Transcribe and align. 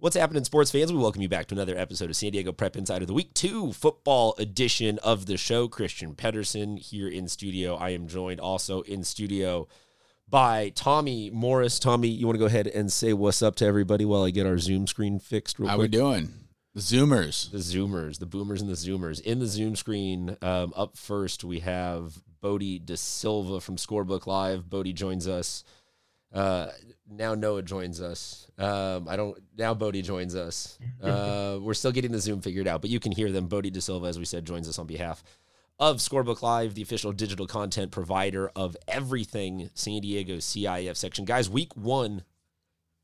What's 0.00 0.14
happening, 0.14 0.44
sports 0.44 0.70
fans? 0.70 0.92
We 0.92 0.98
welcome 1.00 1.22
you 1.22 1.28
back 1.28 1.46
to 1.46 1.56
another 1.56 1.76
episode 1.76 2.08
of 2.08 2.14
San 2.14 2.30
Diego 2.30 2.52
Prep 2.52 2.76
Insider, 2.76 3.04
the 3.04 3.12
Week 3.12 3.34
Two 3.34 3.72
football 3.72 4.36
edition 4.38 5.00
of 5.00 5.26
the 5.26 5.36
show. 5.36 5.66
Christian 5.66 6.14
Pedersen 6.14 6.76
here 6.76 7.08
in 7.08 7.26
studio. 7.26 7.74
I 7.74 7.90
am 7.90 8.06
joined 8.06 8.38
also 8.38 8.82
in 8.82 9.02
studio 9.02 9.66
by 10.28 10.68
Tommy 10.76 11.30
Morris. 11.30 11.80
Tommy, 11.80 12.06
you 12.06 12.26
want 12.26 12.36
to 12.36 12.38
go 12.38 12.46
ahead 12.46 12.68
and 12.68 12.92
say 12.92 13.12
what's 13.12 13.42
up 13.42 13.56
to 13.56 13.64
everybody 13.66 14.04
while 14.04 14.22
I 14.22 14.30
get 14.30 14.46
our 14.46 14.58
Zoom 14.58 14.86
screen 14.86 15.18
fixed? 15.18 15.58
Real 15.58 15.68
How 15.68 15.74
quick? 15.74 15.90
we 15.90 15.98
doing? 15.98 16.28
The 16.74 16.80
Zoomers, 16.80 17.50
the 17.50 17.58
Zoomers, 17.58 18.20
the 18.20 18.26
Boomers, 18.26 18.60
and 18.60 18.70
the 18.70 18.74
Zoomers. 18.74 19.20
In 19.20 19.40
the 19.40 19.48
Zoom 19.48 19.74
screen, 19.74 20.36
um, 20.42 20.72
up 20.76 20.96
first 20.96 21.42
we 21.42 21.58
have 21.58 22.22
Bodie 22.40 22.78
De 22.78 22.96
Silva 22.96 23.60
from 23.60 23.74
Scorebook 23.74 24.28
Live. 24.28 24.70
Bodie 24.70 24.92
joins 24.92 25.26
us. 25.26 25.64
Uh, 26.32 26.68
now 27.10 27.34
Noah 27.34 27.62
joins 27.62 28.00
us. 28.00 28.50
Um, 28.58 29.08
I 29.08 29.16
don't. 29.16 29.38
Now 29.56 29.74
Bodie 29.74 30.02
joins 30.02 30.34
us. 30.34 30.78
Uh, 31.00 31.60
we're 31.62 31.74
still 31.74 31.92
getting 31.92 32.10
the 32.10 32.18
Zoom 32.18 32.40
figured 32.40 32.66
out, 32.66 32.80
but 32.80 32.90
you 32.90 32.98
can 32.98 33.12
hear 33.12 33.30
them. 33.30 33.46
Bodie 33.46 33.70
De 33.70 33.80
Silva, 33.80 34.06
as 34.06 34.18
we 34.18 34.24
said, 34.24 34.44
joins 34.44 34.68
us 34.68 34.80
on 34.80 34.86
behalf 34.86 35.22
of 35.78 35.98
Scorebook 35.98 36.42
Live, 36.42 36.74
the 36.74 36.82
official 36.82 37.12
digital 37.12 37.46
content 37.46 37.92
provider 37.92 38.50
of 38.56 38.76
everything 38.88 39.70
San 39.74 40.00
Diego 40.00 40.38
CIF 40.38 40.96
section. 40.96 41.24
Guys, 41.24 41.48
week 41.48 41.74
one 41.76 42.24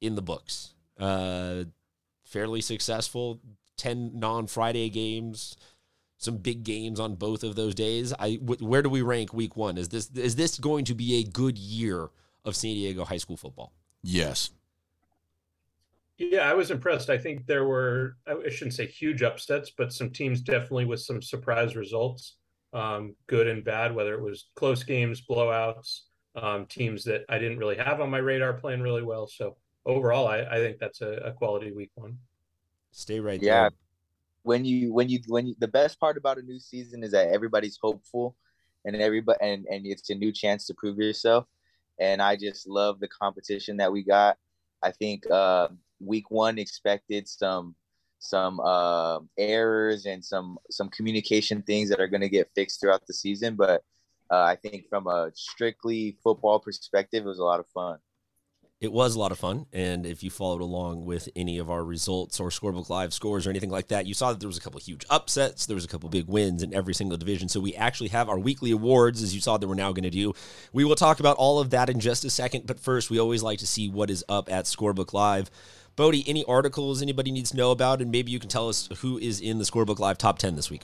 in 0.00 0.16
the 0.16 0.22
books. 0.22 0.74
Uh, 0.98 1.64
fairly 2.24 2.60
successful. 2.60 3.40
Ten 3.76 4.18
non-Friday 4.18 4.90
games 4.90 5.56
some 6.18 6.38
big 6.38 6.64
games 6.64 6.98
on 6.98 7.14
both 7.14 7.44
of 7.44 7.54
those 7.54 7.74
days. 7.74 8.12
I 8.18 8.34
where 8.34 8.82
do 8.82 8.88
we 8.88 9.02
rank 9.02 9.32
week 9.32 9.56
1? 9.56 9.78
Is 9.78 9.90
this 9.90 10.10
is 10.10 10.36
this 10.36 10.58
going 10.58 10.84
to 10.86 10.94
be 10.94 11.16
a 11.16 11.24
good 11.24 11.58
year 11.58 12.10
of 12.44 12.56
San 12.56 12.74
Diego 12.74 13.04
high 13.04 13.16
school 13.16 13.36
football. 13.36 13.72
Yes. 14.02 14.50
Yeah, 16.18 16.48
I 16.48 16.54
was 16.54 16.70
impressed. 16.70 17.10
I 17.10 17.18
think 17.18 17.46
there 17.46 17.64
were, 17.64 18.16
I 18.26 18.48
shouldn't 18.48 18.74
say 18.74 18.86
huge 18.86 19.22
upsets, 19.22 19.72
but 19.76 19.92
some 19.92 20.10
teams 20.10 20.40
definitely 20.40 20.84
with 20.84 21.00
some 21.00 21.20
surprise 21.20 21.74
results, 21.74 22.36
um, 22.72 23.16
good 23.26 23.48
and 23.48 23.64
bad, 23.64 23.94
whether 23.94 24.14
it 24.14 24.22
was 24.22 24.46
close 24.54 24.84
games, 24.84 25.22
blowouts, 25.28 26.02
um, 26.36 26.66
teams 26.66 27.02
that 27.04 27.24
I 27.28 27.38
didn't 27.38 27.58
really 27.58 27.76
have 27.76 28.00
on 28.00 28.10
my 28.10 28.18
radar 28.18 28.52
playing 28.52 28.80
really 28.80 29.02
well. 29.02 29.26
So 29.26 29.56
overall, 29.86 30.28
I, 30.28 30.42
I 30.42 30.56
think 30.58 30.78
that's 30.78 31.00
a, 31.00 31.14
a, 31.14 31.32
quality 31.32 31.72
week 31.72 31.90
one. 31.94 32.18
Stay 32.92 33.18
right 33.18 33.42
yeah. 33.42 33.62
there. 33.62 33.70
When 34.42 34.64
you, 34.64 34.92
when 34.92 35.08
you, 35.08 35.20
when 35.26 35.48
you, 35.48 35.54
the 35.58 35.68
best 35.68 35.98
part 35.98 36.16
about 36.16 36.38
a 36.38 36.42
new 36.42 36.60
season 36.60 37.02
is 37.02 37.12
that 37.12 37.28
everybody's 37.28 37.78
hopeful 37.80 38.36
and 38.84 38.94
everybody, 38.94 39.38
and, 39.40 39.64
and 39.66 39.86
it's 39.86 40.10
a 40.10 40.14
new 40.14 40.32
chance 40.32 40.66
to 40.66 40.74
prove 40.74 40.98
yourself 40.98 41.46
and 41.98 42.20
I 42.22 42.36
just 42.36 42.68
love 42.68 43.00
the 43.00 43.08
competition 43.08 43.76
that 43.78 43.92
we 43.92 44.02
got. 44.02 44.36
I 44.82 44.90
think 44.90 45.28
uh, 45.30 45.68
week 46.00 46.30
one 46.30 46.58
expected 46.58 47.28
some 47.28 47.74
some 48.18 48.58
uh, 48.60 49.20
errors 49.36 50.06
and 50.06 50.24
some 50.24 50.58
some 50.70 50.88
communication 50.88 51.62
things 51.62 51.90
that 51.90 52.00
are 52.00 52.08
going 52.08 52.20
to 52.22 52.28
get 52.28 52.50
fixed 52.54 52.80
throughout 52.80 53.06
the 53.06 53.14
season, 53.14 53.54
but 53.54 53.82
uh, 54.30 54.42
I 54.42 54.56
think 54.56 54.88
from 54.88 55.06
a 55.06 55.30
strictly 55.34 56.16
football 56.22 56.58
perspective, 56.58 57.24
it 57.24 57.28
was 57.28 57.38
a 57.38 57.44
lot 57.44 57.60
of 57.60 57.66
fun 57.68 57.98
it 58.84 58.92
was 58.92 59.14
a 59.14 59.18
lot 59.18 59.32
of 59.32 59.38
fun. 59.38 59.66
And 59.72 60.04
if 60.04 60.22
you 60.22 60.30
followed 60.30 60.60
along 60.60 61.06
with 61.06 61.28
any 61.34 61.58
of 61.58 61.70
our 61.70 61.82
results 61.82 62.38
or 62.38 62.50
Scorebook 62.50 62.90
Live 62.90 63.14
scores 63.14 63.46
or 63.46 63.50
anything 63.50 63.70
like 63.70 63.88
that, 63.88 64.06
you 64.06 64.12
saw 64.12 64.30
that 64.30 64.40
there 64.40 64.46
was 64.46 64.58
a 64.58 64.60
couple 64.60 64.78
huge 64.78 65.04
upsets. 65.08 65.66
There 65.66 65.74
was 65.74 65.84
a 65.84 65.88
couple 65.88 66.08
big 66.10 66.28
wins 66.28 66.62
in 66.62 66.74
every 66.74 66.94
single 66.94 67.16
division. 67.16 67.48
So 67.48 67.60
we 67.60 67.74
actually 67.74 68.10
have 68.10 68.28
our 68.28 68.38
weekly 68.38 68.70
awards, 68.70 69.22
as 69.22 69.34
you 69.34 69.40
saw 69.40 69.56
that 69.56 69.66
we're 69.66 69.74
now 69.74 69.92
going 69.92 70.04
to 70.04 70.10
do. 70.10 70.34
We 70.72 70.84
will 70.84 70.96
talk 70.96 71.18
about 71.18 71.38
all 71.38 71.58
of 71.58 71.70
that 71.70 71.88
in 71.88 71.98
just 71.98 72.24
a 72.24 72.30
second. 72.30 72.66
But 72.66 72.78
first, 72.78 73.10
we 73.10 73.18
always 73.18 73.42
like 73.42 73.58
to 73.60 73.66
see 73.66 73.88
what 73.88 74.10
is 74.10 74.22
up 74.28 74.52
at 74.52 74.66
Scorebook 74.66 75.12
Live. 75.12 75.50
Bodie, 75.96 76.24
any 76.28 76.44
articles 76.44 77.00
anybody 77.00 77.30
needs 77.30 77.52
to 77.52 77.56
know 77.56 77.70
about? 77.70 78.02
And 78.02 78.10
maybe 78.10 78.30
you 78.30 78.38
can 78.38 78.50
tell 78.50 78.68
us 78.68 78.88
who 78.98 79.18
is 79.18 79.40
in 79.40 79.58
the 79.58 79.64
Scorebook 79.64 79.98
Live 79.98 80.18
top 80.18 80.38
10 80.38 80.56
this 80.56 80.70
week. 80.70 80.82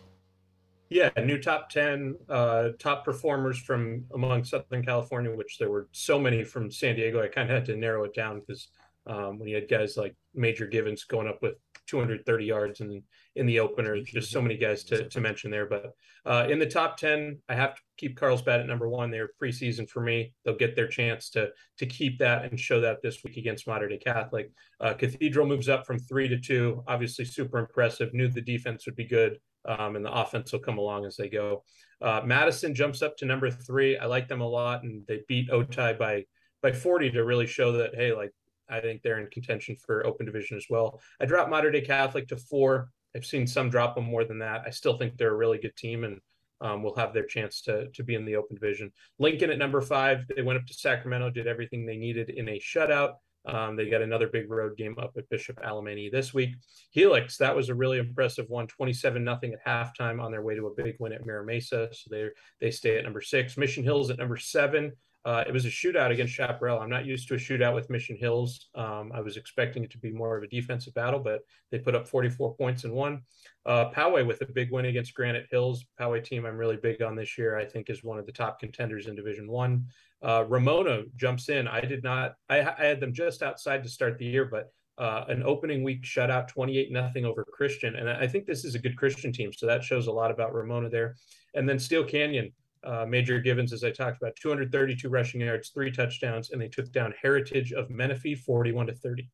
Yeah, 0.90 1.10
new 1.24 1.40
top 1.40 1.70
10 1.70 2.16
uh, 2.28 2.70
top 2.80 3.04
performers 3.04 3.56
from 3.58 4.06
among 4.12 4.42
Southern 4.42 4.84
California, 4.84 5.30
which 5.32 5.56
there 5.56 5.70
were 5.70 5.88
so 5.92 6.18
many 6.18 6.42
from 6.42 6.68
San 6.68 6.96
Diego. 6.96 7.22
I 7.22 7.28
kind 7.28 7.48
of 7.48 7.54
had 7.54 7.64
to 7.66 7.76
narrow 7.76 8.02
it 8.04 8.14
down 8.14 8.40
because 8.40 8.68
um, 9.06 9.38
when 9.38 9.48
you 9.48 9.54
had 9.54 9.68
guys 9.68 9.96
like 9.96 10.16
Major 10.34 10.66
Givens 10.66 11.04
going 11.04 11.28
up 11.28 11.42
with 11.42 11.54
230 11.86 12.44
yards 12.44 12.80
in, 12.80 13.04
in 13.36 13.46
the 13.46 13.60
opener, 13.60 14.00
just 14.00 14.32
so 14.32 14.42
many 14.42 14.56
guys 14.56 14.82
to, 14.84 15.08
to 15.08 15.20
mention 15.20 15.48
there. 15.48 15.66
But 15.66 15.92
uh, 16.26 16.48
in 16.50 16.58
the 16.58 16.66
top 16.66 16.96
10, 16.96 17.38
I 17.48 17.54
have 17.54 17.76
to 17.76 17.80
keep 17.96 18.16
Carlsbad 18.18 18.58
at 18.58 18.66
number 18.66 18.88
one. 18.88 19.12
They're 19.12 19.30
preseason 19.40 19.88
for 19.88 20.00
me. 20.00 20.34
They'll 20.44 20.56
get 20.56 20.74
their 20.74 20.88
chance 20.88 21.30
to 21.30 21.50
to 21.78 21.86
keep 21.86 22.18
that 22.18 22.46
and 22.46 22.58
show 22.58 22.80
that 22.80 23.00
this 23.00 23.22
week 23.22 23.36
against 23.36 23.68
Mater 23.68 23.88
Dei 23.88 23.98
Catholic. 23.98 24.50
Uh, 24.80 24.94
Cathedral 24.94 25.46
moves 25.46 25.68
up 25.68 25.86
from 25.86 26.00
three 26.00 26.26
to 26.26 26.38
two. 26.38 26.82
Obviously, 26.88 27.24
super 27.24 27.58
impressive. 27.58 28.12
Knew 28.12 28.28
the 28.28 28.40
defense 28.40 28.86
would 28.86 28.96
be 28.96 29.06
good 29.06 29.38
um, 29.66 29.96
and 29.96 30.04
the 30.04 30.12
offense 30.12 30.52
will 30.52 30.60
come 30.60 30.78
along 30.78 31.06
as 31.06 31.16
they 31.16 31.28
go. 31.28 31.64
Uh, 32.00 32.22
Madison 32.24 32.74
jumps 32.74 33.02
up 33.02 33.16
to 33.18 33.26
number 33.26 33.50
three. 33.50 33.96
I 33.96 34.06
like 34.06 34.28
them 34.28 34.40
a 34.40 34.48
lot, 34.48 34.82
and 34.82 35.06
they 35.06 35.22
beat 35.28 35.50
Otay 35.50 35.98
by 35.98 36.24
by 36.62 36.72
40 36.72 37.10
to 37.12 37.24
really 37.24 37.46
show 37.46 37.72
that 37.72 37.94
hey, 37.94 38.12
like 38.12 38.32
I 38.68 38.80
think 38.80 39.02
they're 39.02 39.18
in 39.18 39.28
contention 39.30 39.76
for 39.76 40.06
open 40.06 40.26
division 40.26 40.56
as 40.56 40.66
well. 40.70 41.00
I 41.20 41.26
dropped 41.26 41.50
Mater 41.50 41.70
Dei 41.70 41.80
Catholic 41.80 42.28
to 42.28 42.36
four. 42.36 42.90
I've 43.14 43.26
seen 43.26 43.46
some 43.46 43.70
drop 43.70 43.96
them 43.96 44.04
more 44.04 44.24
than 44.24 44.38
that. 44.38 44.62
I 44.66 44.70
still 44.70 44.96
think 44.96 45.16
they're 45.16 45.32
a 45.32 45.36
really 45.36 45.58
good 45.58 45.76
team 45.76 46.04
and 46.04 46.20
um, 46.60 46.82
will 46.82 46.94
have 46.94 47.12
their 47.12 47.24
chance 47.24 47.62
to 47.62 47.88
to 47.88 48.04
be 48.04 48.14
in 48.14 48.24
the 48.24 48.36
open 48.36 48.56
division. 48.56 48.92
Lincoln 49.18 49.50
at 49.50 49.58
number 49.58 49.80
five. 49.80 50.26
They 50.34 50.42
went 50.42 50.58
up 50.58 50.66
to 50.66 50.74
Sacramento, 50.74 51.30
did 51.30 51.46
everything 51.46 51.84
they 51.84 51.96
needed 51.96 52.30
in 52.30 52.48
a 52.48 52.60
shutout. 52.60 53.14
Um, 53.50 53.76
they 53.76 53.88
got 53.88 54.02
another 54.02 54.28
big 54.28 54.50
road 54.50 54.76
game 54.76 54.96
up 54.98 55.12
at 55.16 55.28
Bishop 55.28 55.60
Alemany 55.62 56.10
this 56.10 56.32
week. 56.32 56.54
Helix, 56.90 57.36
that 57.38 57.54
was 57.54 57.68
a 57.68 57.74
really 57.74 57.98
impressive 57.98 58.48
one, 58.48 58.66
27 58.66 59.22
nothing 59.22 59.54
at 59.54 59.64
halftime 59.66 60.22
on 60.22 60.30
their 60.30 60.42
way 60.42 60.54
to 60.54 60.66
a 60.66 60.82
big 60.82 60.96
win 60.98 61.12
at 61.12 61.26
Mira 61.26 61.44
Mesa. 61.44 61.88
So 61.92 62.08
they 62.10 62.28
they 62.60 62.70
stay 62.70 62.98
at 62.98 63.04
number 63.04 63.20
six. 63.20 63.56
Mission 63.56 63.84
Hills 63.84 64.10
at 64.10 64.18
number 64.18 64.36
seven. 64.36 64.92
Uh, 65.24 65.44
it 65.46 65.52
was 65.52 65.66
a 65.66 65.68
shootout 65.68 66.10
against 66.10 66.32
Chaparral. 66.32 66.80
I'm 66.80 66.88
not 66.88 67.04
used 67.04 67.28
to 67.28 67.34
a 67.34 67.36
shootout 67.36 67.74
with 67.74 67.90
Mission 67.90 68.16
Hills. 68.16 68.68
Um, 68.74 69.12
I 69.14 69.20
was 69.20 69.36
expecting 69.36 69.84
it 69.84 69.90
to 69.90 69.98
be 69.98 70.10
more 70.10 70.36
of 70.36 70.42
a 70.42 70.46
defensive 70.46 70.94
battle, 70.94 71.20
but 71.20 71.42
they 71.70 71.78
put 71.78 71.94
up 71.94 72.08
44 72.08 72.54
points 72.56 72.84
and 72.84 72.94
won. 72.94 73.22
Uh, 73.66 73.90
Poway 73.90 74.26
with 74.26 74.40
a 74.40 74.46
big 74.46 74.72
win 74.72 74.86
against 74.86 75.12
Granite 75.12 75.46
Hills. 75.50 75.84
Poway 76.00 76.24
team 76.24 76.46
I'm 76.46 76.56
really 76.56 76.78
big 76.78 77.02
on 77.02 77.16
this 77.16 77.36
year. 77.36 77.58
I 77.58 77.66
think 77.66 77.90
is 77.90 78.02
one 78.02 78.18
of 78.18 78.24
the 78.24 78.32
top 78.32 78.60
contenders 78.60 79.08
in 79.08 79.14
Division 79.14 79.46
One. 79.46 79.86
Uh, 80.22 80.44
Ramona 80.48 81.02
jumps 81.16 81.48
in. 81.48 81.66
I 81.66 81.80
did 81.80 82.02
not. 82.02 82.34
I, 82.48 82.60
I, 82.60 82.84
had 82.84 83.00
them 83.00 83.12
just 83.12 83.42
outside 83.42 83.82
to 83.82 83.88
start 83.88 84.18
the 84.18 84.26
year, 84.26 84.44
but 84.44 84.70
uh, 84.98 85.24
an 85.28 85.42
opening 85.44 85.82
week 85.82 86.02
shutout, 86.02 86.48
28 86.48 86.92
nothing 86.92 87.24
over 87.24 87.42
Christian, 87.44 87.96
and 87.96 88.08
I 88.08 88.26
think 88.26 88.44
this 88.44 88.64
is 88.66 88.74
a 88.74 88.78
good 88.78 88.96
Christian 88.96 89.32
team. 89.32 89.50
So 89.52 89.66
that 89.66 89.82
shows 89.82 90.08
a 90.08 90.12
lot 90.12 90.30
about 90.30 90.52
Ramona 90.52 90.90
there. 90.90 91.16
And 91.54 91.66
then 91.66 91.78
Steele 91.78 92.04
Canyon, 92.04 92.52
uh, 92.84 93.06
Major 93.08 93.40
Givens, 93.40 93.72
as 93.72 93.82
I 93.82 93.90
talked 93.90 94.20
about, 94.20 94.36
232 94.36 95.08
rushing 95.08 95.40
yards, 95.40 95.70
three 95.70 95.90
touchdowns, 95.90 96.50
and 96.50 96.60
they 96.60 96.68
took 96.68 96.92
down 96.92 97.14
Heritage 97.20 97.72
of 97.72 97.88
Menifee, 97.88 98.34
41 98.34 98.88
to 98.88 98.94
30. 98.94 99.30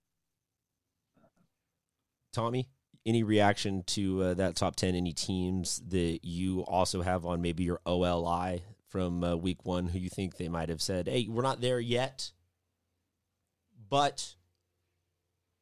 Tommy, 2.33 2.69
any 3.05 3.25
reaction 3.25 3.83
to 3.89 4.23
uh, 4.23 4.35
that 4.35 4.55
top 4.55 4.77
10? 4.77 4.95
Any 4.95 5.13
teams 5.13 5.83
that 5.89 6.21
you 6.23 6.61
also 6.61 7.03
have 7.03 7.27
on 7.27 7.41
maybe 7.43 7.65
your 7.65 7.81
OLI 7.87 8.63
from 8.89 9.25
uh, 9.25 9.37
week 9.37 9.65
one 9.65 9.89
who 9.89 9.99
you 9.99 10.09
think 10.09 10.37
they 10.37 10.49
might 10.49 10.69
have 10.69 10.83
said, 10.83 11.09
hey, 11.09 11.27
we're 11.29 11.43
not 11.43 11.61
there 11.61 11.81
yet, 11.81 12.31
but 13.89 14.35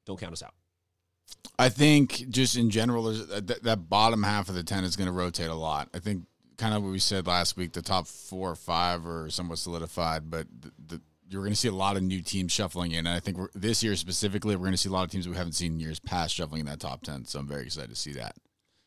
don't 0.07 0.21
count 0.21 0.33
us 0.33 0.43
out? 0.43 0.55
I 1.59 1.69
think 1.69 2.29
just 2.29 2.57
in 2.57 2.71
general, 2.71 3.05
that, 3.05 3.63
that 3.63 3.89
bottom 3.89 4.23
half 4.23 4.49
of 4.49 4.55
the 4.55 4.63
10 4.63 4.85
is 4.85 4.97
going 4.97 5.07
to 5.07 5.13
rotate 5.13 5.49
a 5.49 5.55
lot. 5.55 5.89
I 5.95 5.99
think 5.99 6.25
kind 6.59 6.75
of 6.75 6.83
what 6.83 6.91
we 6.91 6.99
said 6.99 7.27
last 7.27 7.57
week, 7.57 7.73
the 7.73 7.83
top 7.83 8.07
four 8.07 8.51
or 8.51 8.57
five 8.57 9.07
are 9.07 9.31
somewhat 9.31 9.59
solidified, 9.59 10.31
but 10.31 10.47
the, 10.61 10.73
the 10.87 11.01
you're 11.29 11.43
going 11.43 11.53
to 11.53 11.59
see 11.59 11.69
a 11.69 11.73
lot 11.73 11.97
of 11.97 12.03
new 12.03 12.23
teams 12.23 12.53
shuffling 12.53 12.93
in. 12.93 13.07
And 13.07 13.17
I 13.17 13.21
think 13.21 13.39
this 13.55 13.83
year 13.83 13.97
specifically, 13.97 14.57
we're 14.57 14.65
going 14.65 14.73
to 14.73 14.79
see 14.79 14.89
a 14.89 14.93
lot 14.93 15.05
of 15.05 15.11
teams 15.11 15.27
we 15.27 15.35
haven't 15.35 15.53
seen 15.53 15.73
in 15.73 15.81
years 15.81 15.99
past 15.99 16.35
shuffling 16.35 16.61
in 16.61 16.67
that 16.67 16.81
top 16.81 17.03
10. 17.03 17.25
So 17.25 17.39
I'm 17.39 17.49
very 17.49 17.65
excited 17.65 17.91
to 17.91 17.97
see 17.97 18.13
that. 18.13 18.37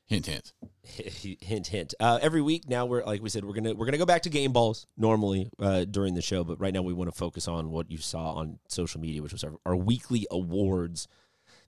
Hint, 0.08 0.26
hint. 0.26 0.54
hint, 1.42 1.68
hint. 1.68 1.94
Uh, 2.00 2.18
every 2.22 2.42
week 2.42 2.70
now, 2.70 2.86
we're 2.86 3.04
like 3.04 3.22
we 3.22 3.28
said, 3.28 3.44
we're 3.44 3.54
gonna 3.54 3.74
we're 3.74 3.86
gonna 3.86 3.98
go 3.98 4.06
back 4.06 4.22
to 4.22 4.30
game 4.30 4.54
balls 4.54 4.88
normally 4.96 5.50
uh, 5.60 5.84
during 5.84 6.16
the 6.16 6.22
show, 6.22 6.46
but 6.46 6.60
right 6.62 6.74
now 6.74 6.82
we 6.82 6.94
want 6.94 7.12
to 7.12 7.16
focus 7.16 7.46
on 7.48 7.72
what 7.72 7.92
you 7.92 7.98
saw 7.98 8.34
on 8.36 8.60
social 8.70 9.02
media, 9.02 9.22
which 9.22 9.34
was 9.34 9.44
our, 9.44 9.52
our 9.66 9.76
weekly 9.76 10.26
awards, 10.32 11.10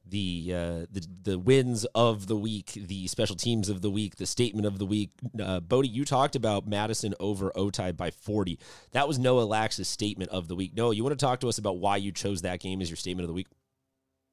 the 0.06 0.54
uh, 0.56 0.86
the 0.90 1.06
the 1.24 1.38
wins 1.38 1.84
of 1.94 2.28
the 2.28 2.38
week, 2.38 2.72
the 2.76 3.08
special 3.08 3.36
teams 3.36 3.68
of 3.68 3.82
the 3.82 3.90
week, 3.92 4.16
the 4.16 4.26
statement 4.26 4.66
of 4.66 4.80
the 4.80 4.86
week. 4.86 5.12
Uh, 5.38 5.60
Bodie, 5.60 5.90
you 5.90 6.06
talked 6.06 6.38
about 6.38 6.66
Madison 6.66 7.14
over 7.20 7.52
Otay 7.58 7.98
by 7.98 8.10
forty. 8.10 8.58
That 8.94 9.06
was 9.06 9.20
Noah 9.20 9.42
Lax's 9.42 9.90
statement 9.90 10.32
of 10.32 10.48
the 10.48 10.56
week. 10.56 10.74
Noah, 10.78 10.96
you 10.96 11.04
want 11.04 11.20
to 11.20 11.26
talk 11.26 11.42
to 11.42 11.50
us 11.50 11.58
about 11.58 11.80
why 11.80 11.98
you 11.98 12.14
chose 12.14 12.42
that 12.44 12.62
game 12.62 12.82
as 12.82 12.90
your 12.90 12.96
statement 12.96 13.26
of 13.26 13.28
the 13.28 13.34
week? 13.34 13.48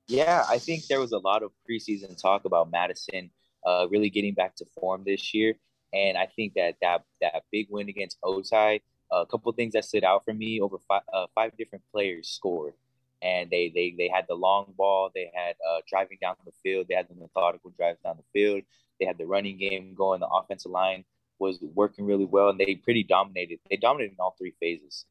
Yeah, 0.06 0.44
I 0.48 0.58
think 0.58 0.86
there 0.86 1.00
was 1.00 1.10
a 1.10 1.18
lot 1.18 1.42
of 1.42 1.50
preseason 1.68 2.20
talk 2.20 2.44
about 2.44 2.70
Madison 2.70 3.30
uh, 3.66 3.86
really 3.90 4.10
getting 4.10 4.34
back 4.34 4.54
to 4.56 4.64
form 4.80 5.02
this 5.04 5.34
year. 5.34 5.54
And 5.92 6.16
I 6.16 6.26
think 6.26 6.54
that 6.54 6.76
that, 6.82 7.04
that 7.20 7.42
big 7.52 7.66
win 7.70 7.88
against 7.88 8.20
Otay, 8.22 8.80
a 9.10 9.26
couple 9.26 9.52
things 9.52 9.72
that 9.74 9.84
stood 9.84 10.04
out 10.04 10.24
for 10.24 10.34
me 10.34 10.60
over 10.60 10.78
five, 10.88 11.02
uh, 11.12 11.26
five 11.34 11.56
different 11.56 11.84
players 11.92 12.28
scored. 12.28 12.74
and 13.22 13.50
they 13.50 13.72
they 13.74 13.94
they 13.96 14.08
had 14.08 14.26
the 14.28 14.34
long 14.34 14.74
ball. 14.76 15.10
They 15.14 15.30
had 15.34 15.56
uh, 15.68 15.80
driving 15.88 16.18
down 16.20 16.36
the 16.44 16.52
field. 16.62 16.86
They 16.88 16.94
had 16.94 17.08
the 17.08 17.14
methodical 17.14 17.72
drives 17.76 17.98
down 18.04 18.16
the 18.16 18.24
field. 18.32 18.62
They 19.00 19.06
had 19.06 19.18
the 19.18 19.26
running 19.26 19.58
game 19.58 19.94
going. 19.94 20.20
The 20.20 20.28
offensive 20.28 20.70
line 20.70 21.04
was 21.38 21.58
working 21.74 22.06
really 22.06 22.24
well, 22.24 22.48
and 22.48 22.58
they 22.58 22.74
pretty 22.76 23.02
dominated. 23.02 23.58
They 23.70 23.76
dominated 23.76 24.12
in 24.12 24.16
all 24.20 24.34
three 24.38 24.54
phases. 24.60 25.04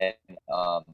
And 0.00 0.14
um, 0.52 0.84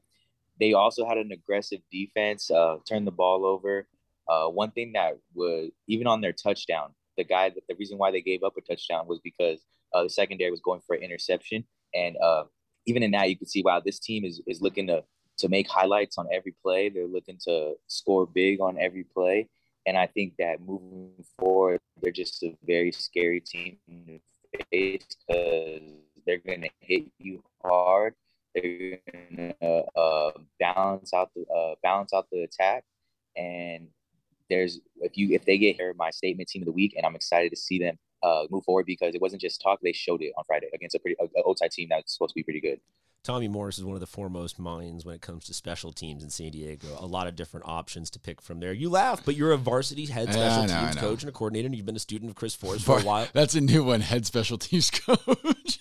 they 0.59 0.73
also 0.73 1.05
had 1.05 1.17
an 1.17 1.31
aggressive 1.31 1.81
defense, 1.91 2.49
uh, 2.49 2.77
turned 2.87 3.07
the 3.07 3.11
ball 3.11 3.45
over. 3.45 3.87
Uh, 4.27 4.47
one 4.47 4.71
thing 4.71 4.93
that 4.93 5.17
was 5.33 5.69
even 5.87 6.07
on 6.07 6.21
their 6.21 6.33
touchdown, 6.33 6.89
the 7.17 7.23
guy 7.23 7.49
that 7.49 7.63
the 7.67 7.75
reason 7.75 7.97
why 7.97 8.11
they 8.11 8.21
gave 8.21 8.43
up 8.43 8.57
a 8.57 8.61
touchdown 8.61 9.07
was 9.07 9.19
because 9.23 9.59
uh, 9.93 10.03
the 10.03 10.09
secondary 10.09 10.51
was 10.51 10.61
going 10.61 10.81
for 10.85 10.95
an 10.95 11.03
interception, 11.03 11.63
and 11.93 12.17
uh, 12.17 12.43
even 12.85 13.03
in 13.03 13.11
that 13.11 13.29
you 13.29 13.37
could 13.37 13.49
see 13.49 13.61
wow 13.63 13.79
this 13.79 13.99
team 13.99 14.25
is 14.25 14.41
is 14.47 14.61
looking 14.61 14.87
to 14.87 15.03
to 15.37 15.49
make 15.49 15.69
highlights 15.69 16.17
on 16.17 16.27
every 16.31 16.53
play. 16.63 16.89
They're 16.89 17.07
looking 17.07 17.37
to 17.45 17.75
score 17.87 18.25
big 18.25 18.61
on 18.61 18.77
every 18.79 19.03
play, 19.03 19.47
and 19.85 19.97
I 19.97 20.07
think 20.07 20.33
that 20.39 20.61
moving 20.61 21.11
forward, 21.37 21.79
they're 22.01 22.11
just 22.11 22.41
a 22.43 22.57
very 22.65 22.91
scary 22.91 23.41
team 23.41 23.77
to 23.87 24.19
face 24.71 25.05
because 25.27 25.81
they're 26.25 26.39
going 26.39 26.61
to 26.61 26.69
hit 26.79 27.05
you 27.19 27.43
hard. 27.63 28.15
They're 28.53 28.99
going 29.11 29.53
to 29.61 29.83
uh, 29.95 30.31
balance 30.59 31.13
out 31.13 31.29
the 31.35 31.45
uh, 31.53 31.75
balance 31.83 32.13
out 32.13 32.27
the 32.31 32.43
attack, 32.43 32.83
and 33.35 33.87
there's 34.49 34.79
if 35.01 35.17
you 35.17 35.29
if 35.33 35.45
they 35.45 35.57
get 35.57 35.75
here 35.75 35.93
my 35.97 36.09
statement 36.11 36.49
team 36.49 36.61
of 36.61 36.65
the 36.67 36.71
week, 36.71 36.93
and 36.97 37.05
I'm 37.05 37.15
excited 37.15 37.49
to 37.51 37.57
see 37.57 37.79
them 37.79 37.97
uh, 38.23 38.43
move 38.49 38.63
forward 38.63 38.85
because 38.85 39.15
it 39.15 39.21
wasn't 39.21 39.41
just 39.41 39.61
talk; 39.61 39.79
they 39.81 39.93
showed 39.93 40.21
it 40.21 40.33
on 40.37 40.43
Friday 40.45 40.67
against 40.73 40.95
a 40.95 40.99
pretty 40.99 41.15
a, 41.19 41.25
a 41.39 41.43
Otay 41.43 41.69
team 41.69 41.87
that's 41.89 42.13
supposed 42.13 42.31
to 42.31 42.35
be 42.35 42.43
pretty 42.43 42.61
good. 42.61 42.79
Tommy 43.23 43.47
Morris 43.47 43.79
is 43.79 43.83
one 43.83 43.95
of 43.95 44.01
the 44.01 44.05
foremost 44.05 44.59
minds 44.59 45.03
when 45.03 45.15
it 45.15 45.21
comes 45.21 45.45
to 45.45 45.53
special 45.55 45.91
teams 45.91 46.23
in 46.23 46.29
San 46.29 46.51
Diego. 46.51 46.85
A 46.99 47.07
lot 47.07 47.25
of 47.25 47.35
different 47.35 47.65
options 47.67 48.11
to 48.11 48.19
pick 48.19 48.39
from 48.39 48.59
there. 48.59 48.71
You 48.71 48.91
laugh, 48.91 49.25
but 49.25 49.35
you're 49.35 49.51
a 49.51 49.57
varsity 49.57 50.05
head 50.05 50.31
special 50.31 50.67
know, 50.67 50.79
teams 50.85 50.95
coach 50.97 51.23
and 51.23 51.29
a 51.29 51.31
coordinator, 51.31 51.65
and 51.65 51.75
you've 51.75 51.87
been 51.87 51.95
a 51.95 51.99
student 51.99 52.29
of 52.29 52.35
Chris 52.35 52.53
Forrest 52.53 52.85
for 52.85 52.99
a 52.99 53.01
while. 53.01 53.27
That's 53.33 53.55
a 53.55 53.61
new 53.61 53.83
one, 53.83 54.01
head 54.01 54.27
special 54.27 54.59
teams 54.59 54.91
coach. 54.91 55.79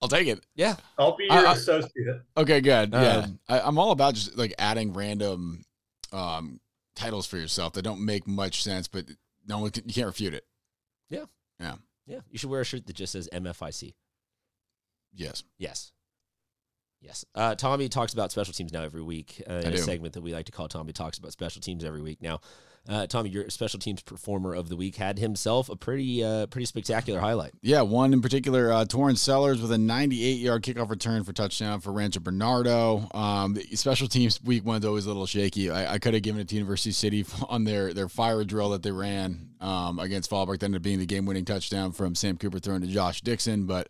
I'll 0.00 0.08
take 0.08 0.28
it. 0.28 0.44
Yeah, 0.54 0.76
I'll 0.98 1.16
be 1.16 1.24
your 1.24 1.46
I- 1.46 1.50
I- 1.50 1.52
associate. 1.54 2.22
Okay, 2.36 2.60
good. 2.60 2.92
Yeah, 2.92 3.16
Um, 3.18 3.38
I, 3.48 3.60
I'm 3.60 3.78
all 3.78 3.90
about 3.90 4.14
just 4.14 4.36
like 4.36 4.54
adding 4.58 4.92
random 4.92 5.62
um, 6.14 6.60
titles 6.94 7.26
for 7.26 7.36
yourself 7.36 7.72
that 7.74 7.82
don't 7.82 8.04
make 8.04 8.26
much 8.26 8.62
sense, 8.62 8.88
but 8.88 9.06
no 9.46 9.58
one 9.58 9.70
can, 9.70 9.84
you 9.86 9.92
can't 9.94 10.06
refute 10.06 10.34
it. 10.34 10.44
yeah. 11.10 11.24
Yeah. 11.60 11.74
Yeah. 12.06 12.20
You 12.30 12.38
should 12.38 12.50
wear 12.50 12.60
a 12.60 12.64
shirt 12.64 12.86
that 12.86 12.96
just 12.96 13.12
says 13.12 13.28
MFIC. 13.32 13.94
Yes. 15.14 15.42
Yes. 15.58 15.92
Yes. 17.00 17.24
Uh, 17.34 17.54
Tommy 17.54 17.88
talks 17.88 18.12
about 18.12 18.32
special 18.32 18.52
teams 18.52 18.72
now 18.72 18.82
every 18.82 19.02
week 19.02 19.42
uh, 19.48 19.54
in 19.54 19.66
I 19.66 19.68
a 19.68 19.70
do. 19.72 19.76
segment 19.78 20.14
that 20.14 20.22
we 20.22 20.32
like 20.32 20.46
to 20.46 20.52
call 20.52 20.68
Tommy 20.68 20.92
Talks 20.92 21.18
About 21.18 21.32
Special 21.32 21.60
Teams 21.62 21.84
every 21.84 22.02
week. 22.02 22.20
Now, 22.22 22.40
uh, 22.88 23.06
Tommy, 23.06 23.30
your 23.30 23.48
special 23.48 23.78
teams 23.78 24.02
performer 24.02 24.54
of 24.54 24.68
the 24.68 24.76
week 24.76 24.96
had 24.96 25.18
himself 25.18 25.70
a 25.70 25.76
pretty 25.76 26.22
uh, 26.22 26.46
pretty 26.46 26.66
spectacular 26.66 27.18
highlight. 27.18 27.52
Yeah, 27.62 27.80
one 27.80 28.12
in 28.12 28.20
particular, 28.20 28.70
uh, 28.70 28.84
Torrance 28.84 29.22
Sellers 29.22 29.62
with 29.62 29.72
a 29.72 29.78
98 29.78 30.38
yard 30.38 30.62
kickoff 30.62 30.90
return 30.90 31.24
for 31.24 31.32
touchdown 31.32 31.80
for 31.80 31.92
Rancho 31.92 32.20
Bernardo. 32.20 33.08
Um, 33.14 33.54
the 33.54 33.62
special 33.76 34.06
teams 34.06 34.42
week 34.42 34.66
one's 34.66 34.84
always 34.84 35.06
a 35.06 35.08
little 35.08 35.26
shaky. 35.26 35.70
I, 35.70 35.94
I 35.94 35.98
could 35.98 36.12
have 36.12 36.22
given 36.22 36.42
it 36.42 36.48
to 36.48 36.54
University 36.56 36.92
City 36.92 37.24
on 37.48 37.64
their, 37.64 37.94
their 37.94 38.08
fire 38.08 38.44
drill 38.44 38.70
that 38.70 38.82
they 38.82 38.92
ran 38.92 39.48
um, 39.60 39.98
against 39.98 40.30
Fallbrook. 40.30 40.58
That 40.58 40.66
ended 40.66 40.80
up 40.80 40.82
being 40.82 40.98
the 40.98 41.06
game 41.06 41.24
winning 41.24 41.46
touchdown 41.46 41.92
from 41.92 42.14
Sam 42.14 42.36
Cooper 42.36 42.58
throwing 42.58 42.82
to 42.82 42.86
Josh 42.86 43.22
Dixon. 43.22 43.64
But 43.64 43.88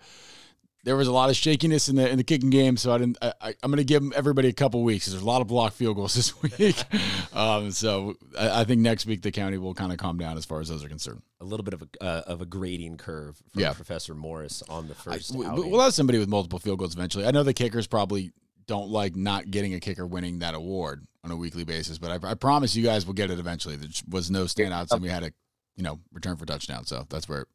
there 0.84 0.96
was 0.96 1.08
a 1.08 1.12
lot 1.12 1.30
of 1.30 1.36
shakiness 1.36 1.88
in 1.88 1.96
the 1.96 2.08
in 2.08 2.16
the 2.18 2.24
kicking 2.24 2.50
game, 2.50 2.76
so 2.76 2.92
I 2.92 2.98
didn't. 2.98 3.18
I, 3.22 3.32
I, 3.40 3.48
I'm 3.62 3.70
going 3.70 3.78
to 3.78 3.84
give 3.84 4.12
everybody 4.12 4.48
a 4.48 4.52
couple 4.52 4.82
weeks. 4.82 5.06
There's 5.06 5.22
a 5.22 5.26
lot 5.26 5.40
of 5.40 5.46
block 5.48 5.72
field 5.72 5.96
goals 5.96 6.14
this 6.14 6.40
week, 6.42 6.76
um, 7.34 7.70
so 7.70 8.14
I, 8.38 8.60
I 8.60 8.64
think 8.64 8.80
next 8.82 9.06
week 9.06 9.22
the 9.22 9.32
county 9.32 9.58
will 9.58 9.74
kind 9.74 9.92
of 9.92 9.98
calm 9.98 10.18
down 10.18 10.36
as 10.36 10.44
far 10.44 10.60
as 10.60 10.68
those 10.68 10.84
are 10.84 10.88
concerned. 10.88 11.22
A 11.40 11.44
little 11.44 11.64
bit 11.64 11.74
of 11.74 11.82
a 11.82 12.04
uh, 12.04 12.22
of 12.26 12.40
a 12.42 12.46
grading 12.46 12.98
curve 12.98 13.36
from 13.52 13.62
Yeah. 13.62 13.72
Professor 13.72 14.14
Morris 14.14 14.62
on 14.68 14.86
the 14.88 14.94
I, 14.94 15.16
first. 15.16 15.34
we- 15.34 15.46
outing. 15.46 15.70
we'll 15.70 15.80
have 15.80 15.94
somebody 15.94 16.18
with 16.18 16.28
multiple 16.28 16.58
field 16.58 16.78
goals 16.78 16.94
eventually. 16.94 17.26
I 17.26 17.30
know 17.30 17.42
the 17.42 17.54
kickers 17.54 17.86
probably 17.86 18.32
don't 18.66 18.88
like 18.90 19.14
not 19.16 19.50
getting 19.50 19.74
a 19.74 19.80
kicker 19.80 20.06
winning 20.06 20.38
that 20.38 20.54
award 20.54 21.06
on 21.22 21.30
a 21.30 21.36
weekly 21.36 21.64
basis, 21.64 21.98
but 21.98 22.24
I, 22.24 22.30
I 22.30 22.34
promise 22.34 22.74
you 22.76 22.82
guys 22.82 23.04
will 23.06 23.12
get 23.14 23.30
it 23.30 23.38
eventually. 23.38 23.76
There 23.76 23.88
was 24.08 24.30
no 24.30 24.44
standouts, 24.44 24.92
and 24.92 25.02
we 25.02 25.08
had 25.08 25.22
a 25.24 25.32
you 25.76 25.82
know 25.82 26.00
return 26.12 26.36
for 26.36 26.44
touchdown, 26.46 26.84
so 26.84 27.06
that's 27.08 27.28
where 27.28 27.46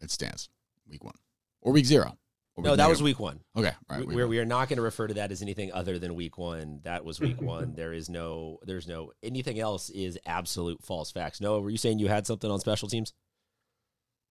it 0.00 0.10
stands. 0.10 0.48
Week 0.88 1.04
one 1.04 1.14
or 1.60 1.72
week 1.72 1.86
zero. 1.86 2.16
Or 2.56 2.64
no, 2.64 2.70
week 2.70 2.78
that 2.78 2.88
was 2.90 3.02
week 3.02 3.18
one. 3.18 3.40
Okay, 3.56 3.68
all 3.68 3.74
right. 3.96 4.00
we, 4.00 4.06
week 4.06 4.16
we're, 4.16 4.22
one. 4.24 4.30
we 4.30 4.38
are 4.38 4.44
not 4.44 4.68
going 4.68 4.76
to 4.76 4.82
refer 4.82 5.06
to 5.06 5.14
that 5.14 5.32
as 5.32 5.40
anything 5.40 5.72
other 5.72 5.98
than 5.98 6.14
week 6.14 6.36
one. 6.36 6.80
That 6.82 7.04
was 7.04 7.18
week 7.18 7.40
one. 7.40 7.74
There 7.74 7.94
is 7.94 8.10
no, 8.10 8.58
there's 8.64 8.86
no 8.86 9.12
anything 9.22 9.58
else 9.58 9.88
is 9.88 10.18
absolute 10.26 10.82
false 10.82 11.10
facts. 11.10 11.40
No, 11.40 11.60
were 11.60 11.70
you 11.70 11.78
saying 11.78 11.98
you 11.98 12.08
had 12.08 12.26
something 12.26 12.50
on 12.50 12.60
special 12.60 12.88
teams? 12.88 13.14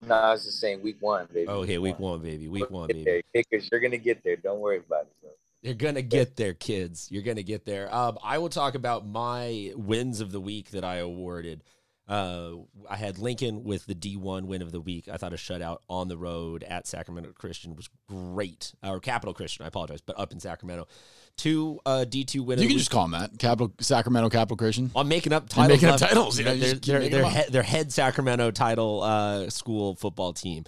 No, 0.06 0.14
I 0.14 0.32
was 0.32 0.44
just 0.44 0.60
saying 0.60 0.82
week 0.82 0.96
one, 1.00 1.28
baby. 1.32 1.48
Oh, 1.48 1.60
okay, 1.60 1.78
week 1.78 1.98
one, 1.98 2.20
baby, 2.20 2.48
week 2.48 2.70
one, 2.70 2.88
baby. 2.88 3.04
there. 3.04 3.22
Kickers, 3.34 3.68
you're 3.70 3.80
gonna 3.80 3.98
get 3.98 4.22
there. 4.24 4.36
Don't 4.36 4.60
worry 4.60 4.78
about 4.78 5.02
it. 5.02 5.12
Bro. 5.20 5.30
You're 5.62 5.74
gonna 5.74 6.02
get 6.02 6.36
there, 6.36 6.54
kids. 6.54 7.08
You're 7.10 7.22
gonna 7.22 7.44
get 7.44 7.64
there. 7.64 7.92
Um, 7.94 8.18
I 8.22 8.38
will 8.38 8.48
talk 8.48 8.74
about 8.74 9.06
my 9.06 9.72
wins 9.76 10.20
of 10.20 10.32
the 10.32 10.40
week 10.40 10.70
that 10.70 10.84
I 10.84 10.96
awarded. 10.96 11.62
Uh, 12.08 12.52
I 12.90 12.96
had 12.96 13.18
Lincoln 13.18 13.64
with 13.64 13.86
the 13.86 13.94
D1 13.94 14.42
win 14.44 14.60
of 14.60 14.72
the 14.72 14.80
week. 14.80 15.08
I 15.10 15.16
thought 15.16 15.32
a 15.32 15.36
shutout 15.36 15.78
on 15.88 16.08
the 16.08 16.16
road 16.18 16.62
at 16.64 16.86
Sacramento 16.86 17.30
Christian 17.32 17.76
was 17.76 17.88
great, 18.08 18.74
or 18.82 18.98
Capital 19.00 19.32
Christian. 19.32 19.64
I 19.64 19.68
apologize, 19.68 20.00
but 20.00 20.18
up 20.18 20.32
in 20.32 20.40
Sacramento. 20.40 20.88
Two 21.36 21.80
uh, 21.86 22.04
D2 22.06 22.44
win. 22.44 22.58
of 22.58 22.62
You 22.62 22.68
can 22.68 22.74
week. 22.74 22.78
just 22.78 22.90
call 22.90 23.08
them 23.08 23.18
that. 23.20 23.38
Capital 23.38 23.72
Sacramento 23.80 24.28
Capital 24.30 24.56
Christian. 24.56 24.90
I'm 24.94 25.08
making 25.08 25.32
up 25.32 25.44
You're 25.44 25.64
titles. 25.66 25.68
making 25.82 25.88
up 25.88 26.00
titles, 26.00 26.38
yeah, 26.38 26.44
They're, 26.54 26.74
they're, 26.74 26.74
they're, 27.00 27.08
them 27.08 27.24
up. 27.24 27.32
he- 27.32 27.50
they're 27.50 27.62
head 27.62 27.92
Sacramento 27.92 28.50
title 28.50 29.02
uh, 29.02 29.48
school 29.48 29.94
football 29.94 30.32
team. 30.32 30.64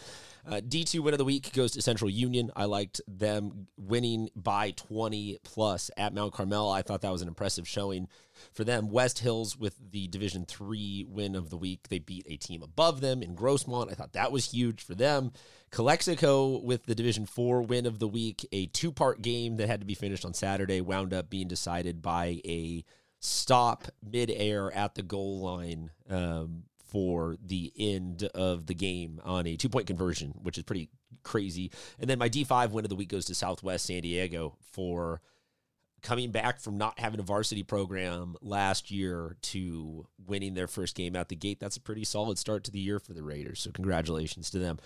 Uh, 0.47 0.61
D2 0.61 1.01
win 1.01 1.15
of 1.15 1.19
the 1.19 1.25
week 1.25 1.53
goes 1.53 1.73
to 1.73 1.83
Central 1.83 2.11
Union. 2.11 2.51
I 2.55 2.67
liked 2.67 3.01
them 3.09 3.69
winning 3.79 4.29
by 4.37 4.73
20 4.73 5.39
plus 5.43 5.91
at 5.97 6.13
Mount 6.13 6.35
Carmel. 6.35 6.71
I 6.71 6.83
thought 6.83 7.01
that 7.01 7.13
was 7.13 7.23
an 7.23 7.29
impressive 7.29 7.67
showing 7.67 8.09
for 8.53 8.63
them. 8.63 8.91
West 8.91 9.21
Hills 9.21 9.57
with 9.59 9.77
the 9.91 10.07
Division 10.09 10.45
3 10.45 11.07
win 11.09 11.35
of 11.35 11.49
the 11.49 11.57
week. 11.57 11.89
They 11.89 11.99
beat 11.99 12.27
a 12.29 12.37
team 12.37 12.63
above 12.63 13.01
them 13.01 13.23
in 13.23 13.35
Grossmont. 13.35 13.91
I 13.91 13.95
thought 13.95 14.13
that 14.13 14.33
was 14.33 14.53
huge 14.53 14.83
for 14.83 14.95
them. 14.95 15.33
Calexico 15.71 16.59
with 16.59 16.85
the 16.85 16.95
Division 16.95 17.27
4 17.27 17.63
win 17.63 17.87
of 17.87 17.99
the 17.99 18.09
week. 18.09 18.47
A 18.53 18.67
two 18.67 18.93
part 18.93 19.23
game 19.23 19.57
that 19.57 19.69
had 19.69 19.81
to 19.81 19.87
be 19.87 19.95
finished 19.95 20.25
on 20.25 20.35
Saturday 20.35 20.81
wound 20.81 21.15
up 21.15 21.31
being 21.31 21.49
decided 21.49 22.03
by 22.03 22.41
a 22.45 22.85
stop 23.21 23.85
midair 24.03 24.71
at 24.73 24.95
the 24.95 25.03
goal 25.03 25.41
line 25.41 25.91
um, 26.11 26.65
for 26.95 27.37
the 27.45 27.73
end 27.77 28.23
of 28.37 28.67
the 28.67 28.75
game 28.75 29.21
on 29.25 29.49
a 29.49 29.57
two 29.57 29.69
point 29.69 29.89
conversion, 29.89 30.33
which 30.45 30.57
is 30.57 30.63
pretty 30.63 30.89
crazy. 31.25 31.73
And 31.99 32.09
then 32.09 32.21
my 32.21 32.29
D5 32.29 32.71
win 32.71 32.85
of 32.85 32.89
the 32.89 32.95
week 32.95 33.09
goes 33.09 33.25
to 33.25 33.35
Southwest 33.35 33.85
San 33.85 34.03
Diego 34.03 34.55
for 34.71 35.21
coming 36.03 36.31
back 36.31 36.61
from 36.61 36.79
not 36.79 37.01
having 37.01 37.19
a 37.19 37.25
varsity 37.25 37.65
program 37.65 38.37
last 38.41 38.93
year 38.93 39.37
to 39.43 40.07
winning 40.25 40.55
their 40.55 40.69
first 40.69 40.95
game 40.95 41.17
out 41.17 41.31
the 41.31 41.35
gate. 41.35 41.59
That's 41.59 41.77
a 41.77 41.81
pretty 41.81 42.05
solid 42.05 42.39
start 42.39 42.63
to 42.65 42.71
the 42.71 42.79
year 42.79 43.01
for 43.01 43.13
the 43.13 43.25
Raiders. 43.25 43.59
So, 43.59 43.73
congratulations 43.73 44.49
to 44.51 44.61
them. 44.61 44.79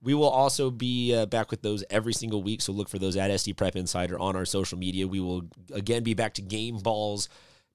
We 0.00 0.14
will 0.14 0.30
also 0.30 0.70
be 0.70 1.12
uh, 1.12 1.26
back 1.26 1.50
with 1.50 1.62
those 1.62 1.82
every 1.90 2.12
single 2.12 2.40
week. 2.40 2.62
So 2.62 2.72
look 2.72 2.88
for 2.88 3.00
those 3.00 3.16
at 3.16 3.32
SD 3.32 3.56
Prep 3.56 3.74
Insider 3.74 4.16
on 4.16 4.36
our 4.36 4.44
social 4.44 4.78
media. 4.78 5.08
We 5.08 5.18
will 5.18 5.48
again 5.74 6.04
be 6.04 6.14
back 6.14 6.34
to 6.34 6.42
game 6.42 6.78
balls 6.78 7.28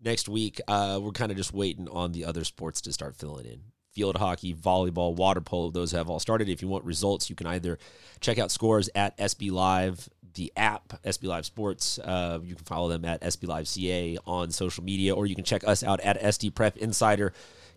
next 0.04 0.30
week. 0.30 0.60
Uh, 0.68 1.00
we're 1.02 1.12
kind 1.12 1.32
of 1.32 1.38
just 1.38 1.54
waiting 1.54 1.88
on 1.90 2.12
the 2.12 2.26
other 2.26 2.44
sports 2.44 2.82
to 2.82 2.94
start 2.94 3.16
filling 3.16 3.46
in. 3.46 3.62
Field 3.92 4.18
hockey, 4.18 4.54
volleyball, 4.54 5.16
water 5.16 5.42
polo, 5.42 5.70
those 5.70 5.92
have 5.92 6.10
all 6.10 6.20
started. 6.20 6.50
If 6.50 6.62
you 6.62 6.68
want 6.68 6.84
results, 6.84 7.30
you 7.30 7.36
can 7.36 7.46
either 7.48 7.78
check 8.20 8.40
out 8.40 8.52
scores 8.52 8.90
at 8.96 9.16
SB 9.18 9.52
Live, 9.52 10.10
the 10.34 10.52
app, 10.58 11.02
SB 11.04 11.26
Live 11.26 11.46
Sports. 11.46 12.00
Uh, 12.00 12.40
you 12.44 12.56
can 12.56 12.66
follow 12.66 12.90
them 12.90 13.06
at 13.06 13.22
SB 13.22 13.48
Live 13.48 13.68
CA 13.68 14.18
on 14.26 14.50
social 14.50 14.84
media, 14.84 15.14
or 15.14 15.28
you 15.28 15.36
can 15.36 15.44
check 15.44 15.64
us 15.68 15.84
out 15.84 16.00
at 16.02 16.20
SD 16.20 16.56
Prep 16.56 16.78
Insider 16.78 17.34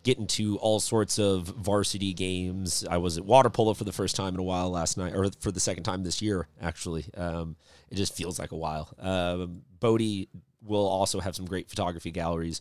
get 0.07 0.19
into 0.19 0.57
all 0.59 0.79
sorts 0.79 1.19
of 1.19 1.49
varsity 1.49 2.15
games. 2.15 2.87
I 2.89 2.97
was 2.97 3.19
at 3.19 3.25
water 3.25 3.51
polo 3.51 3.75
for 3.75 3.83
the 3.83 3.93
first 3.93 4.15
time 4.15 4.35
in 4.35 4.41
a 4.41 4.45
while 4.45 4.71
last 4.71 4.97
night, 4.97 5.13
or 5.13 5.29
for 5.41 5.51
the 5.51 5.59
second 5.59 5.83
time 5.83 6.05
this 6.05 6.23
year, 6.23 6.47
actually. 6.63 7.07
Um, 7.17 7.57
it 7.91 7.97
just 7.97 8.15
feels 8.15 8.39
like 8.39 8.53
a 8.53 8.57
while. 8.57 8.89
Um, 9.01 9.63
Bodie 9.81 10.29
will 10.67 10.87
also 10.87 11.21
have 11.21 11.37
some 11.37 11.47
great 11.47 11.69
photography 11.69 12.11
galleries. 12.11 12.61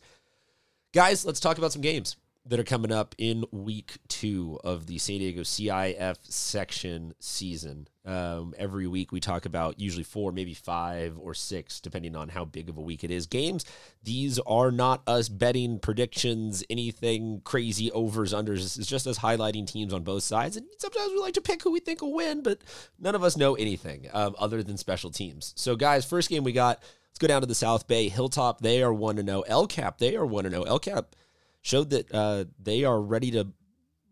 Guys, 0.93 1.25
let's 1.25 1.39
talk 1.39 1.57
about 1.57 1.71
some 1.71 1.81
games 1.81 2.15
that 2.47 2.59
are 2.59 2.63
coming 2.63 2.91
up 2.91 3.15
in 3.17 3.43
week 3.51 3.97
two 4.07 4.59
of 4.63 4.85
the 4.85 4.99
San 4.99 5.17
Diego 5.17 5.41
CIF 5.41 6.17
section 6.21 7.15
season. 7.19 7.87
Um, 8.05 8.53
every 8.59 8.85
week 8.85 9.11
we 9.11 9.19
talk 9.19 9.47
about 9.47 9.79
usually 9.79 10.03
four, 10.03 10.31
maybe 10.31 10.53
five 10.53 11.17
or 11.19 11.33
six, 11.33 11.79
depending 11.79 12.15
on 12.15 12.29
how 12.29 12.45
big 12.45 12.69
of 12.69 12.77
a 12.77 12.81
week 12.81 13.03
it 13.03 13.09
is. 13.09 13.25
Games. 13.25 13.65
These 14.03 14.37
are 14.39 14.71
not 14.71 15.01
us 15.07 15.27
betting 15.27 15.79
predictions, 15.79 16.63
anything 16.69 17.41
crazy 17.43 17.91
overs, 17.91 18.31
unders. 18.31 18.77
It's 18.77 18.87
just 18.87 19.07
us 19.07 19.17
highlighting 19.17 19.65
teams 19.65 19.91
on 19.91 20.03
both 20.03 20.21
sides. 20.21 20.55
And 20.55 20.67
sometimes 20.77 21.13
we 21.13 21.19
like 21.19 21.33
to 21.33 21.41
pick 21.41 21.63
who 21.63 21.71
we 21.71 21.79
think 21.79 22.03
will 22.03 22.13
win, 22.13 22.43
but 22.43 22.59
none 22.99 23.15
of 23.15 23.23
us 23.23 23.35
know 23.35 23.55
anything 23.55 24.07
um, 24.13 24.35
other 24.37 24.61
than 24.61 24.77
special 24.77 25.09
teams. 25.09 25.53
So, 25.57 25.75
guys, 25.75 26.05
first 26.05 26.29
game 26.29 26.43
we 26.43 26.51
got 26.51 26.83
Let's 27.15 27.21
go 27.21 27.27
down 27.27 27.41
to 27.43 27.47
the 27.47 27.55
South 27.55 27.87
Bay. 27.87 28.09
Hilltop, 28.09 28.59
they 28.59 28.83
are 28.83 28.93
1 28.93 29.25
0. 29.25 29.43
El 29.47 29.67
Cap, 29.67 29.99
they 29.99 30.17
are 30.17 30.25
1 30.25 30.49
0. 30.49 30.63
El 30.63 30.79
Cap 30.79 31.15
showed 31.61 31.91
that 31.91 32.13
uh, 32.13 32.43
they 32.61 32.83
are 32.83 32.99
ready 32.99 33.31
to 33.31 33.47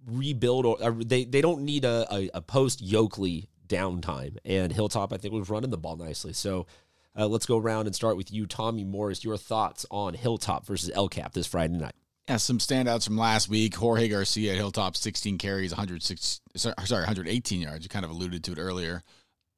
rebuild, 0.08 0.66
or 0.66 0.82
uh, 0.82 0.94
they, 0.96 1.26
they 1.26 1.42
don't 1.42 1.64
need 1.64 1.84
a, 1.84 2.08
a, 2.10 2.30
a 2.36 2.42
post 2.42 2.82
Yokley 2.82 3.50
downtime. 3.68 4.38
And 4.46 4.72
Hilltop, 4.72 5.12
I 5.12 5.18
think, 5.18 5.34
was 5.34 5.50
running 5.50 5.70
the 5.70 5.78
ball 5.78 5.98
nicely. 5.98 6.32
So 6.32 6.66
uh, 7.14 7.28
let's 7.28 7.46
go 7.46 7.58
around 7.58 7.88
and 7.88 7.94
start 7.94 8.16
with 8.16 8.32
you, 8.32 8.48
Tommy 8.48 8.86
Morris. 8.86 9.26
Your 9.26 9.36
thoughts 9.36 9.86
on 9.92 10.14
Hilltop 10.14 10.66
versus 10.66 10.90
El 10.96 11.10
Cap 11.10 11.34
this 11.34 11.46
Friday 11.46 11.78
night? 11.78 11.96
Yeah, 12.30 12.38
some 12.38 12.60
standouts 12.60 13.04
from 13.04 13.18
last 13.18 13.50
week. 13.50 13.76
Jorge 13.76 14.08
Garcia 14.08 14.54
at 14.54 14.58
Hilltop, 14.58 14.96
16 14.96 15.40
carries, 15.40 15.72
106, 15.72 16.40
sorry, 16.56 16.74
118 17.02 17.60
yards. 17.60 17.84
You 17.84 17.90
kind 17.90 18.06
of 18.06 18.12
alluded 18.12 18.46
to 18.46 18.54
it 18.54 18.60
earlier. 18.60 19.04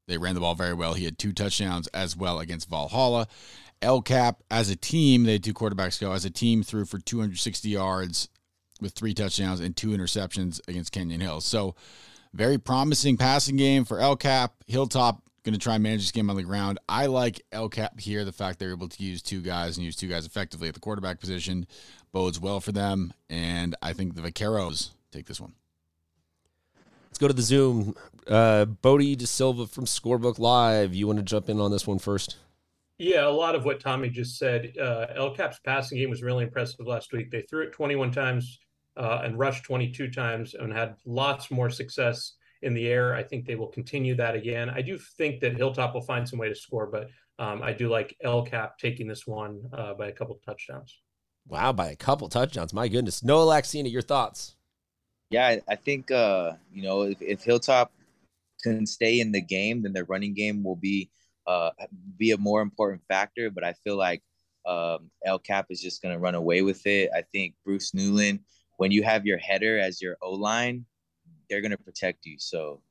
They 0.07 0.17
ran 0.17 0.35
the 0.35 0.41
ball 0.41 0.55
very 0.55 0.73
well. 0.73 0.93
He 0.93 1.05
had 1.05 1.17
two 1.17 1.33
touchdowns 1.33 1.87
as 1.87 2.15
well 2.15 2.39
against 2.39 2.69
Valhalla. 2.69 3.27
El 3.81 4.01
Cap, 4.01 4.43
as 4.49 4.69
a 4.69 4.75
team, 4.75 5.23
they 5.23 5.33
had 5.33 5.43
two 5.43 5.53
quarterbacks 5.53 5.99
go. 5.99 6.11
As 6.11 6.25
a 6.25 6.29
team, 6.29 6.63
threw 6.63 6.85
for 6.85 6.99
260 6.99 7.69
yards 7.69 8.29
with 8.81 8.93
three 8.93 9.13
touchdowns 9.13 9.59
and 9.59 9.75
two 9.75 9.89
interceptions 9.89 10.59
against 10.67 10.91
Canyon 10.91 11.21
Hills. 11.21 11.45
So, 11.45 11.75
very 12.33 12.57
promising 12.57 13.17
passing 13.17 13.55
game 13.55 13.85
for 13.85 13.99
El 13.99 14.15
Cap. 14.15 14.53
Hilltop 14.67 15.21
going 15.45 15.53
to 15.53 15.59
try 15.59 15.75
and 15.75 15.83
manage 15.83 16.01
this 16.01 16.11
game 16.11 16.29
on 16.29 16.35
the 16.35 16.43
ground. 16.43 16.79
I 16.89 17.05
like 17.05 17.41
El 17.51 17.69
Cap 17.69 17.99
here. 17.99 18.25
The 18.25 18.31
fact 18.31 18.59
they're 18.59 18.71
able 18.71 18.89
to 18.89 19.03
use 19.03 19.21
two 19.21 19.41
guys 19.41 19.77
and 19.77 19.85
use 19.85 19.95
two 19.95 20.07
guys 20.07 20.25
effectively 20.25 20.67
at 20.67 20.73
the 20.73 20.79
quarterback 20.79 21.19
position 21.19 21.67
bodes 22.11 22.39
well 22.39 22.59
for 22.59 22.71
them. 22.71 23.13
And 23.29 23.75
I 23.81 23.93
think 23.93 24.15
the 24.15 24.21
Vaqueros 24.21 24.89
take 25.11 25.27
this 25.27 25.39
one. 25.39 25.53
Let's 27.07 27.19
go 27.19 27.27
to 27.27 27.33
the 27.33 27.43
Zoom. 27.43 27.95
Uh, 28.27 28.65
Bodie 28.65 29.15
De 29.15 29.27
Silva 29.27 29.67
from 29.67 29.85
Scorebook 29.85 30.39
Live. 30.39 30.93
You 30.93 31.07
want 31.07 31.19
to 31.19 31.23
jump 31.23 31.49
in 31.49 31.59
on 31.59 31.71
this 31.71 31.85
one 31.85 31.99
first? 31.99 32.37
Yeah, 32.97 33.27
a 33.27 33.29
lot 33.29 33.55
of 33.55 33.65
what 33.65 33.79
Tommy 33.79 34.09
just 34.09 34.37
said. 34.37 34.73
Uh, 34.79 35.07
El 35.13 35.31
Cap's 35.31 35.59
passing 35.59 35.97
game 35.97 36.09
was 36.09 36.23
really 36.23 36.45
impressive 36.45 36.87
last 36.87 37.11
week. 37.11 37.29
They 37.29 37.41
threw 37.41 37.63
it 37.63 37.73
21 37.73 38.11
times 38.11 38.59
uh, 38.95 39.21
and 39.23 39.37
rushed 39.37 39.65
22 39.65 40.09
times 40.09 40.53
and 40.53 40.71
had 40.71 40.95
lots 41.05 41.51
more 41.51 41.69
success 41.69 42.33
in 42.61 42.73
the 42.73 42.87
air. 42.87 43.13
I 43.13 43.21
think 43.21 43.45
they 43.45 43.55
will 43.55 43.67
continue 43.67 44.15
that 44.15 44.35
again. 44.35 44.69
I 44.69 44.81
do 44.81 44.97
think 44.97 45.41
that 45.41 45.57
Hilltop 45.57 45.93
will 45.93 46.01
find 46.01 46.27
some 46.27 46.39
way 46.39 46.47
to 46.47 46.55
score, 46.55 46.87
but 46.87 47.09
um, 47.37 47.61
I 47.61 47.73
do 47.73 47.89
like 47.89 48.15
El 48.21 48.43
Cap 48.43 48.77
taking 48.77 49.07
this 49.07 49.27
one 49.27 49.61
uh, 49.73 49.93
by 49.93 50.07
a 50.07 50.11
couple 50.13 50.39
touchdowns. 50.45 50.97
Wow, 51.47 51.73
by 51.73 51.89
a 51.89 51.95
couple 51.95 52.29
touchdowns. 52.29 52.73
My 52.73 52.87
goodness. 52.87 53.23
Noah 53.23 53.45
Laxina, 53.45 53.91
your 53.91 54.01
thoughts? 54.01 54.55
Yeah, 55.29 55.57
I 55.67 55.75
think 55.75 56.11
uh, 56.11 56.53
you 56.73 56.83
know 56.83 57.01
if, 57.01 57.21
if 57.21 57.43
Hilltop 57.43 57.91
can 58.73 58.85
stay 58.85 59.19
in 59.19 59.31
the 59.31 59.41
game, 59.41 59.83
then 59.83 59.93
their 59.93 60.05
running 60.05 60.33
game 60.33 60.63
will 60.63 60.75
be 60.75 61.09
uh, 61.47 61.71
be 62.17 62.31
a 62.31 62.37
more 62.37 62.61
important 62.61 63.01
factor. 63.07 63.49
But 63.49 63.63
I 63.63 63.73
feel 63.73 63.97
like 63.97 64.21
um, 64.65 65.11
El 65.25 65.39
Cap 65.39 65.67
is 65.69 65.81
just 65.81 66.01
going 66.01 66.13
to 66.13 66.19
run 66.19 66.35
away 66.35 66.61
with 66.61 66.85
it. 66.87 67.09
I 67.15 67.21
think 67.21 67.53
Bruce 67.63 67.93
Newland, 67.93 68.39
when 68.77 68.91
you 68.91 69.03
have 69.03 69.25
your 69.25 69.37
header 69.37 69.79
as 69.79 70.01
your 70.01 70.17
O 70.21 70.31
line, 70.31 70.85
they're 71.49 71.61
going 71.61 71.71
to 71.71 71.77
protect 71.77 72.25
you. 72.25 72.37
So 72.39 72.81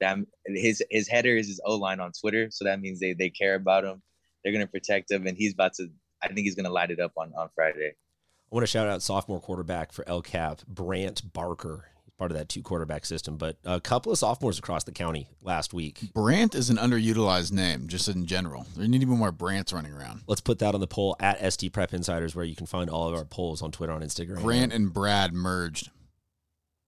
that 0.00 0.18
his 0.46 0.82
his 0.90 1.08
header 1.08 1.36
is 1.36 1.48
his 1.48 1.60
O 1.64 1.76
line 1.76 2.00
on 2.00 2.12
Twitter. 2.12 2.50
So 2.50 2.64
that 2.64 2.80
means 2.80 3.00
they 3.00 3.14
they 3.14 3.30
care 3.30 3.54
about 3.54 3.84
him. 3.84 4.02
They're 4.42 4.52
going 4.52 4.64
to 4.64 4.70
protect 4.70 5.10
him, 5.10 5.26
and 5.26 5.36
he's 5.36 5.54
about 5.54 5.74
to. 5.74 5.88
I 6.22 6.28
think 6.28 6.40
he's 6.40 6.54
going 6.54 6.66
to 6.66 6.72
light 6.72 6.90
it 6.90 7.00
up 7.00 7.12
on 7.16 7.32
on 7.36 7.48
Friday. 7.54 7.92
I 7.92 8.54
want 8.54 8.62
to 8.62 8.70
shout 8.70 8.88
out 8.88 9.02
sophomore 9.02 9.40
quarterback 9.40 9.92
for 9.92 10.08
El 10.08 10.22
Cap, 10.22 10.62
Brant 10.68 11.32
Barker. 11.32 11.95
Part 12.18 12.30
of 12.30 12.38
that 12.38 12.48
two 12.48 12.62
quarterback 12.62 13.04
system, 13.04 13.36
but 13.36 13.58
a 13.64 13.78
couple 13.78 14.10
of 14.10 14.18
sophomores 14.18 14.58
across 14.58 14.84
the 14.84 14.92
county 14.92 15.28
last 15.42 15.74
week. 15.74 16.00
Brant 16.14 16.54
is 16.54 16.70
an 16.70 16.78
underutilized 16.78 17.52
name, 17.52 17.88
just 17.88 18.08
in 18.08 18.24
general. 18.24 18.66
There 18.74 18.88
need 18.88 19.02
to 19.02 19.06
be 19.06 19.12
more 19.12 19.32
Brants 19.32 19.74
running 19.74 19.92
around. 19.92 20.22
Let's 20.26 20.40
put 20.40 20.58
that 20.60 20.74
on 20.74 20.80
the 20.80 20.86
poll 20.86 21.14
at 21.20 21.38
SD 21.40 21.74
Prep 21.74 21.92
Insiders, 21.92 22.34
where 22.34 22.46
you 22.46 22.56
can 22.56 22.64
find 22.64 22.88
all 22.88 23.06
of 23.06 23.14
our 23.14 23.26
polls 23.26 23.60
on 23.60 23.70
Twitter, 23.70 23.92
on 23.92 24.00
Instagram. 24.00 24.42
Brant 24.42 24.72
and 24.72 24.94
Brad 24.94 25.34
merged. 25.34 25.90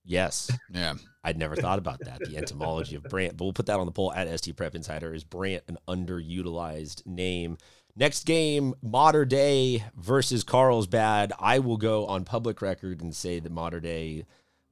Yes. 0.03 0.51
Yeah. 0.73 0.95
I'd 1.23 1.37
never 1.37 1.57
thought 1.57 1.79
about 1.79 2.01
that, 2.01 2.21
the 2.21 2.39
etymology 2.39 2.97
of 2.97 3.03
Brant, 3.03 3.37
but 3.37 3.45
we'll 3.45 3.53
put 3.53 3.67
that 3.67 3.79
on 3.79 3.85
the 3.85 3.93
poll 3.93 4.11
at 4.15 4.29
SD 4.29 4.57
Prep 4.57 4.75
Insider. 4.75 5.13
Is 5.13 5.25
Brant 5.25 5.63
an 5.69 5.77
underutilized 5.87 7.05
name? 7.05 7.59
Next 7.95 8.25
game, 8.25 8.75
Mater 8.81 9.27
Dei 9.27 9.85
versus 9.95 10.43
Carlsbad. 10.43 11.33
I 11.39 11.59
will 11.59 11.77
go 11.77 12.07
on 12.07 12.25
public 12.25 12.63
record 12.63 13.03
and 13.03 13.15
say 13.15 13.41
that 13.41 13.53
Mater 13.53 13.81
Dei 13.81 14.25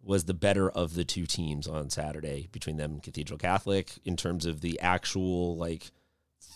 was 0.06 0.25
the 0.25 0.34
better 0.34 0.70
of 0.70 0.94
the 0.94 1.04
two 1.04 1.26
teams 1.26 1.66
on 1.66 1.90
Saturday 1.90 2.48
between 2.52 2.76
them 2.76 2.92
and 2.92 3.02
Cathedral 3.02 3.38
Catholic 3.38 3.92
in 4.04 4.16
terms 4.16 4.46
of 4.46 4.60
the 4.60 4.78
actual 4.80 5.56
like 5.56 5.90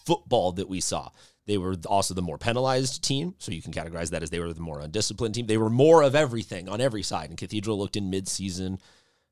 football 0.06 0.52
that 0.52 0.68
we 0.68 0.80
saw. 0.80 1.10
They 1.46 1.58
were 1.58 1.76
also 1.86 2.14
the 2.14 2.22
more 2.22 2.38
penalized 2.38 3.02
team, 3.02 3.34
so 3.38 3.50
you 3.50 3.62
can 3.62 3.72
categorize 3.72 4.10
that 4.10 4.22
as 4.22 4.30
they 4.30 4.38
were 4.38 4.52
the 4.52 4.60
more 4.60 4.80
undisciplined 4.80 5.34
team. 5.34 5.46
They 5.46 5.58
were 5.58 5.70
more 5.70 6.02
of 6.02 6.14
everything 6.14 6.68
on 6.68 6.80
every 6.80 7.02
side, 7.02 7.28
and 7.28 7.38
Cathedral 7.38 7.78
looked 7.78 7.96
in 7.96 8.10
midseason 8.10 8.78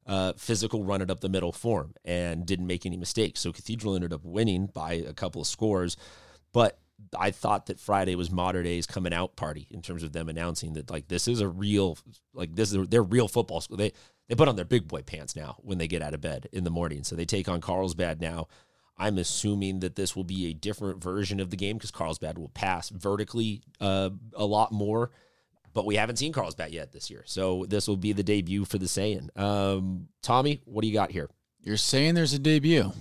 uh, 0.09 0.33
physical 0.37 0.85
run 0.85 1.03
it 1.03 1.11
up 1.11 1.21
the 1.21 1.29
middle 1.29 1.53
form 1.53 1.95
and 2.05 2.47
didn't 2.47 2.67
make 2.67 2.87
any 2.87 2.97
mistakes. 2.97 3.41
So 3.41 3.53
Cathedral 3.53 3.95
ended 3.95 4.13
up 4.13 4.25
winning 4.25 4.67
by 4.67 4.95
a 4.95 5.13
couple 5.13 5.43
of 5.43 5.47
scores, 5.47 5.97
but 6.53 6.79
I 7.19 7.31
thought 7.31 7.67
that 7.67 7.81
Friday 7.81 8.15
was 8.15 8.31
Mater 8.31 8.63
Dei's 8.63 8.87
coming 8.87 9.13
out 9.13 9.37
party 9.37 9.67
in 9.71 9.83
terms 9.83 10.03
of 10.03 10.13
them 10.13 10.29
announcing 10.29 10.75
that 10.75 10.91
like 10.91 11.09
this 11.09 11.29
is 11.29 11.41
a 11.41 11.49
real 11.49 11.99
like 12.35 12.55
this 12.55 12.73
is 12.73 12.89
their 12.89 13.03
real 13.03 13.29
football 13.29 13.61
school. 13.61 13.77
They 13.77 13.93
they 14.29 14.35
put 14.35 14.49
on 14.49 14.57
their 14.57 14.65
big 14.65 14.89
boy 14.89 15.03
pants 15.03 15.37
now 15.37 15.57
when 15.61 15.79
they 15.79 15.89
get 15.89 16.03
out 16.03 16.15
of 16.15 16.21
bed 16.21 16.49
in 16.53 16.65
the 16.65 16.71
morning. 16.71 17.05
So 17.05 17.17
they 17.17 17.25
take 17.25 17.49
on 17.49 17.61
Carlsbad 17.61 18.21
now. 18.21 18.49
I'm 18.99 19.17
assuming 19.19 19.81
that 19.81 19.95
this 19.95 20.17
will 20.17 20.25
be 20.25 20.47
a 20.47 20.53
different 20.53 21.03
version 21.03 21.39
of 21.39 21.51
the 21.51 21.57
game 21.57 21.77
because 21.77 21.93
Carlsbad 21.93 22.37
will 22.37 22.49
pass 22.49 22.89
vertically 22.89 23.63
uh, 23.81 24.11
a 24.35 24.45
lot 24.45 24.73
more, 24.73 25.13
but 25.73 25.87
we 25.87 25.95
haven't 25.95 26.17
seen 26.17 26.33
Carlsbad 26.33 26.73
yet 26.73 26.91
this 26.91 27.09
year. 27.09 27.23
So 27.25 27.65
this 27.69 27.87
will 27.87 27.97
be 27.97 28.13
the 28.13 28.25
debut 28.25 28.65
for 28.65 28.77
the 28.77 28.87
Saiyan. 28.87 29.37
Um, 29.39 30.09
Tommy, 30.21 30.63
what 30.65 30.83
do 30.83 30.89
you 30.89 30.95
got 30.95 31.13
here? 31.13 31.31
You're 31.63 31.77
saying 31.77 32.15
there's 32.15 32.33
a 32.33 32.41
debut. 32.41 32.93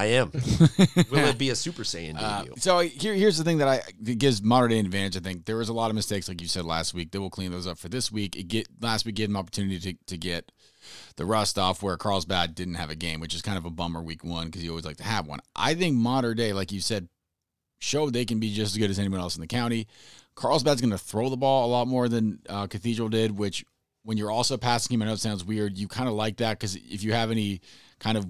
I 0.00 0.06
am. 0.06 0.30
Will 1.10 1.28
it 1.28 1.36
be 1.36 1.50
a 1.50 1.54
Super 1.54 1.82
Saiyan 1.82 2.16
Uh, 2.16 2.44
so 2.56 2.78
here, 2.78 3.12
here's 3.12 3.36
the 3.36 3.44
thing 3.44 3.58
that 3.58 3.68
I 3.68 3.82
that 4.00 4.18
gives 4.18 4.42
Mater 4.42 4.66
Dei 4.68 4.78
an 4.78 4.86
advantage. 4.86 5.14
I 5.14 5.20
think 5.20 5.44
there 5.44 5.58
was 5.58 5.68
a 5.68 5.74
lot 5.74 5.90
of 5.90 5.94
mistakes, 5.94 6.26
like 6.26 6.40
you 6.40 6.48
said 6.48 6.64
last 6.64 6.94
week. 6.94 7.10
They 7.10 7.18
will 7.18 7.28
clean 7.28 7.50
those 7.50 7.66
up 7.66 7.76
for 7.76 7.90
this 7.90 8.10
week. 8.10 8.34
It 8.34 8.44
get 8.44 8.66
last 8.80 9.04
week 9.04 9.16
gave 9.16 9.28
them 9.28 9.36
opportunity 9.36 9.78
to, 9.78 9.98
to 10.06 10.16
get 10.16 10.52
the 11.16 11.26
rust 11.26 11.58
off 11.58 11.82
where 11.82 11.98
Carlsbad 11.98 12.54
didn't 12.54 12.76
have 12.76 12.88
a 12.88 12.94
game, 12.94 13.20
which 13.20 13.34
is 13.34 13.42
kind 13.42 13.58
of 13.58 13.66
a 13.66 13.70
bummer 13.70 14.00
week 14.00 14.24
one 14.24 14.46
because 14.46 14.64
you 14.64 14.70
always 14.70 14.86
like 14.86 14.96
to 14.96 15.04
have 15.04 15.26
one. 15.26 15.40
I 15.54 15.74
think 15.74 15.96
Mater 15.96 16.32
Dei, 16.32 16.54
like 16.54 16.72
you 16.72 16.80
said, 16.80 17.10
showed 17.78 18.14
they 18.14 18.24
can 18.24 18.40
be 18.40 18.54
just 18.54 18.72
as 18.72 18.78
good 18.78 18.90
as 18.90 18.98
anyone 18.98 19.20
else 19.20 19.36
in 19.36 19.42
the 19.42 19.46
county. 19.46 19.86
Carlsbad's 20.34 20.80
going 20.80 20.92
to 20.92 20.98
throw 20.98 21.28
the 21.28 21.36
ball 21.36 21.66
a 21.66 21.70
lot 21.70 21.86
more 21.86 22.08
than 22.08 22.38
uh, 22.48 22.66
Cathedral 22.68 23.10
did, 23.10 23.36
which 23.36 23.66
when 24.04 24.16
you're 24.16 24.30
also 24.30 24.56
passing 24.56 24.94
him, 24.94 25.02
I 25.02 25.06
know 25.06 25.12
it 25.12 25.20
sounds 25.20 25.44
weird. 25.44 25.76
You 25.76 25.88
kind 25.88 26.08
of 26.08 26.14
like 26.14 26.38
that 26.38 26.58
because 26.58 26.74
if 26.76 27.02
you 27.02 27.12
have 27.12 27.30
any 27.30 27.60
kind 27.98 28.16
of 28.16 28.26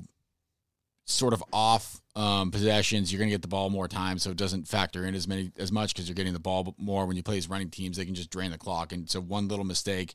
sort 1.10 1.32
of 1.32 1.42
off 1.52 2.00
um, 2.16 2.50
possessions, 2.50 3.12
you're 3.12 3.18
going 3.18 3.28
to 3.28 3.34
get 3.34 3.42
the 3.42 3.48
ball 3.48 3.70
more 3.70 3.88
times, 3.88 4.22
so 4.22 4.30
it 4.30 4.36
doesn't 4.36 4.68
factor 4.68 5.04
in 5.04 5.14
as 5.14 5.28
many 5.28 5.52
as 5.58 5.70
much 5.70 5.94
because 5.94 6.08
you're 6.08 6.14
getting 6.14 6.32
the 6.32 6.40
ball 6.40 6.74
more. 6.78 7.06
When 7.06 7.16
you 7.16 7.22
play 7.22 7.38
as 7.38 7.48
running 7.48 7.70
teams, 7.70 7.96
they 7.96 8.04
can 8.04 8.14
just 8.14 8.30
drain 8.30 8.50
the 8.50 8.58
clock, 8.58 8.92
and 8.92 9.08
so 9.08 9.20
one 9.20 9.48
little 9.48 9.64
mistake 9.64 10.14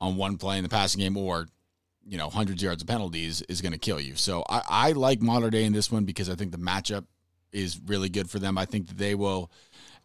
on 0.00 0.16
one 0.16 0.38
play 0.38 0.56
in 0.56 0.62
the 0.62 0.68
passing 0.68 1.00
game, 1.00 1.16
or 1.16 1.46
you 2.06 2.18
know, 2.18 2.30
hundreds 2.30 2.62
of 2.62 2.64
yards 2.64 2.82
of 2.82 2.88
penalties 2.88 3.42
is 3.42 3.60
going 3.60 3.72
to 3.72 3.78
kill 3.78 4.00
you. 4.00 4.16
So 4.16 4.44
I, 4.48 4.62
I 4.68 4.92
like 4.92 5.20
Mater 5.20 5.50
Dei 5.50 5.64
in 5.64 5.72
this 5.72 5.92
one 5.92 6.04
because 6.04 6.30
I 6.30 6.34
think 6.34 6.50
the 6.50 6.58
matchup 6.58 7.04
is 7.52 7.80
really 7.86 8.08
good 8.08 8.30
for 8.30 8.38
them. 8.38 8.56
I 8.56 8.64
think 8.64 8.88
that 8.88 8.98
they 8.98 9.14
will, 9.14 9.50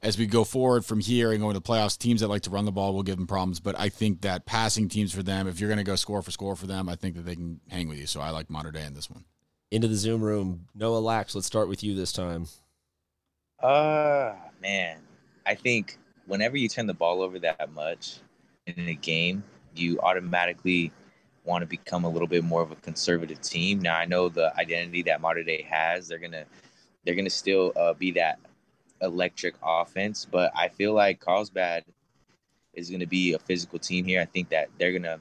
as 0.02 0.18
we 0.18 0.26
go 0.26 0.44
forward 0.44 0.86
from 0.86 1.00
here 1.00 1.32
and 1.32 1.40
go 1.40 1.50
into 1.50 1.60
the 1.60 1.68
playoffs, 1.68 1.98
teams 1.98 2.22
that 2.22 2.28
like 2.28 2.42
to 2.44 2.50
run 2.50 2.66
the 2.66 2.72
ball 2.72 2.94
will 2.94 3.04
give 3.04 3.18
them 3.18 3.28
problems. 3.28 3.60
But 3.60 3.80
I 3.80 3.90
think 3.90 4.22
that 4.22 4.46
passing 4.46 4.90
teams 4.90 5.14
for 5.14 5.24
them, 5.24 5.48
if 5.48 5.60
you're 5.60 5.70
going 5.70 5.78
to 5.78 5.84
go 5.84 5.96
score 5.96 6.22
for 6.22 6.32
score 6.32 6.56
for 6.56 6.68
them, 6.68 6.90
I 6.90 6.96
think 6.96 7.16
that 7.16 7.26
they 7.26 7.36
can 7.36 7.62
hang 7.70 7.88
with 7.88 7.98
you. 7.98 8.08
So 8.08 8.20
I 8.20 8.32
like 8.32 8.50
Mater 8.50 8.72
Dei 8.72 8.86
in 8.86 8.94
this 8.94 9.10
one. 9.10 9.26
Into 9.72 9.88
the 9.88 9.96
Zoom 9.96 10.22
room. 10.22 10.68
Noah 10.76 11.00
Lax, 11.00 11.36
let's 11.36 11.48
start 11.48 11.68
with 11.68 11.84
you 11.84 11.96
this 11.96 12.14
time. 12.14 12.48
Uh 13.60 14.34
man, 14.62 15.00
I 15.46 15.56
think 15.56 15.98
whenever 16.28 16.58
you 16.58 16.70
turn 16.70 16.88
the 16.88 16.94
ball 16.94 17.22
over 17.22 17.40
that 17.40 17.74
much 17.74 18.18
in 18.68 18.88
a 18.88 18.94
game, 18.94 19.44
you 19.76 20.00
automatically 20.02 20.92
want 21.46 21.62
to 21.62 21.68
become 21.68 22.06
a 22.06 22.10
little 22.10 22.28
bit 22.28 22.44
more 22.44 22.62
of 22.62 22.72
a 22.72 22.76
conservative 22.76 23.42
team. 23.42 23.80
Now 23.80 23.96
I 23.98 24.06
know 24.06 24.30
the 24.30 24.56
identity 24.58 25.04
that 25.04 25.22
Mater 25.22 25.44
Dei 25.44 25.62
has. 25.64 26.08
They're 26.08 26.20
gonna 26.20 26.46
they're 27.06 27.16
gonna 27.16 27.30
still 27.30 27.72
uh, 27.76 27.94
be 27.94 28.12
that 28.12 28.40
electric 29.02 29.56
offense, 29.64 30.26
but 30.30 30.52
I 30.56 30.70
feel 30.70 30.94
like 30.94 31.20
Carlsbad 31.20 31.86
is 32.74 32.90
gonna 32.90 33.08
be 33.08 33.34
a 33.34 33.40
physical 33.40 33.80
team 33.80 34.06
here. 34.06 34.22
I 34.22 34.26
think 34.26 34.50
that 34.50 34.70
they're 34.78 34.94
gonna 34.94 35.20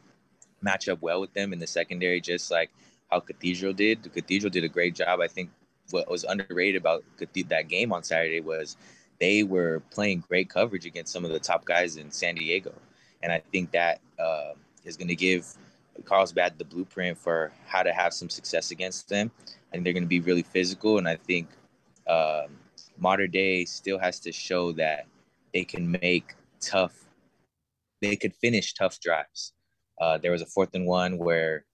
match 0.63 0.89
up 0.89 1.03
well 1.03 1.21
with 1.21 1.33
them 1.35 1.53
in 1.53 1.59
the 1.59 1.67
secondary, 1.67 2.21
just 2.21 2.51
like 2.51 2.71
how 3.15 3.21
Cathedral 3.21 3.73
did. 3.73 4.03
The 4.03 4.09
Cathedral 4.09 4.51
did 4.51 4.65
a 4.65 4.69
great 4.69 4.97
job. 4.97 5.21
I 5.21 5.29
think 5.29 5.51
what 5.91 6.11
was 6.11 6.25
underrated 6.25 6.77
about 6.77 7.05
that 7.19 7.69
game 7.69 7.93
on 7.93 8.03
Saturday 8.03 8.41
was 8.41 8.77
they 9.21 9.45
were 9.45 9.83
playing 9.91 10.25
great 10.29 10.49
coverage 10.49 10.87
against 10.87 11.13
some 11.13 11.25
of 11.25 11.31
the 11.31 11.39
top 11.39 11.65
guys 11.65 11.97
in 11.97 12.11
San 12.11 12.35
Diego, 12.35 12.73
and 13.23 13.31
I 13.33 13.41
think 13.53 13.71
that 13.71 14.01
uh, 14.19 14.53
is 14.85 14.97
going 14.97 15.09
to 15.09 15.15
give 15.15 15.47
Carlsbad 16.05 16.59
the 16.59 16.65
blueprint 16.65 17.17
for 17.17 17.53
how 17.67 17.85
to 17.85 17.93
have 17.93 18.13
some 18.13 18.29
success 18.29 18.73
against 18.73 19.09
them. 19.09 19.31
I 19.47 19.73
think 19.73 19.85
they're 19.85 19.93
going 19.93 20.03
to 20.03 20.09
be 20.09 20.21
really 20.21 20.43
physical, 20.43 20.99
and 20.99 21.07
I 21.07 21.17
think 21.17 21.49
um, 22.09 22.59
Mater 22.99 23.29
Dei 23.29 23.65
still 23.65 23.99
has 23.99 24.19
to 24.21 24.33
show 24.33 24.73
that 24.73 25.07
they 25.53 25.65
can 25.65 25.97
make 26.03 26.35
tough, 26.61 27.05
they 28.03 28.17
could 28.17 28.35
finish 28.35 28.75
tough 28.75 28.99
drives. 28.99 29.53
Uh, 30.01 30.19
there 30.19 30.33
was 30.33 30.43
a 30.43 30.47
fourth 30.47 30.75
and 30.75 30.87
one 30.87 31.19
where 31.19 31.65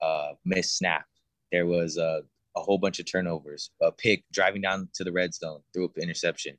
uh, 0.00 0.32
miss 0.44 0.72
snap. 0.72 1.04
There 1.52 1.66
was 1.66 1.96
a, 1.96 2.22
a 2.56 2.60
whole 2.60 2.78
bunch 2.78 2.98
of 2.98 3.10
turnovers, 3.10 3.70
a 3.82 3.92
pick 3.92 4.24
driving 4.32 4.62
down 4.62 4.88
to 4.94 5.04
the 5.04 5.12
red 5.12 5.34
zone 5.34 5.60
through 5.72 5.92
an 5.96 6.02
interception. 6.02 6.56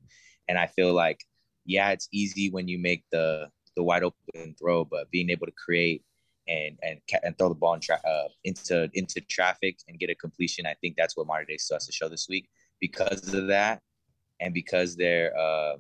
And 0.48 0.58
I 0.58 0.68
feel 0.68 0.94
like, 0.94 1.24
yeah, 1.66 1.92
it's 1.92 2.08
easy 2.12 2.50
when 2.50 2.68
you 2.68 2.80
make 2.80 3.04
the 3.12 3.50
the 3.76 3.84
wide 3.84 4.04
open 4.04 4.56
throw, 4.60 4.84
but 4.84 5.10
being 5.12 5.30
able 5.30 5.46
to 5.46 5.54
create 5.54 6.04
and 6.48 6.78
and 6.82 7.00
and 7.24 7.38
throw 7.38 7.50
the 7.50 7.56
ball 7.56 7.76
in 7.76 7.80
tra- 7.80 8.02
uh, 8.06 8.28
into 8.44 8.90
into 8.94 9.22
traffic 9.22 9.78
and 9.88 10.00
get 10.00 10.10
a 10.10 10.16
completion, 10.16 10.66
I 10.66 10.74
think 10.82 10.96
that's 10.98 11.16
what 11.16 11.28
Mater 11.28 11.46
Dei 11.46 11.58
still 11.58 11.76
has 11.76 11.86
to 11.86 11.92
show 11.92 12.10
this 12.10 12.28
week. 12.28 12.50
Because 12.82 13.34
of 13.34 13.48
that, 13.48 13.82
and 14.40 14.54
because 14.54 14.96
they're 14.96 15.38
uh, 15.38 15.76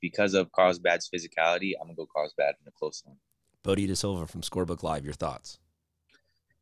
because 0.00 0.34
of 0.34 0.52
Carlsbad's 0.52 1.08
physicality, 1.08 1.72
I'm 1.80 1.86
gonna 1.86 1.96
go 1.96 2.06
Carlsbad 2.14 2.56
in 2.60 2.68
a 2.68 2.72
close 2.72 3.02
one. 3.04 3.16
Bodie 3.62 3.86
De 3.86 3.96
Silva 3.96 4.26
from 4.26 4.42
Scorebook 4.42 4.82
Live, 4.82 5.04
your 5.04 5.14
thoughts? 5.14 5.58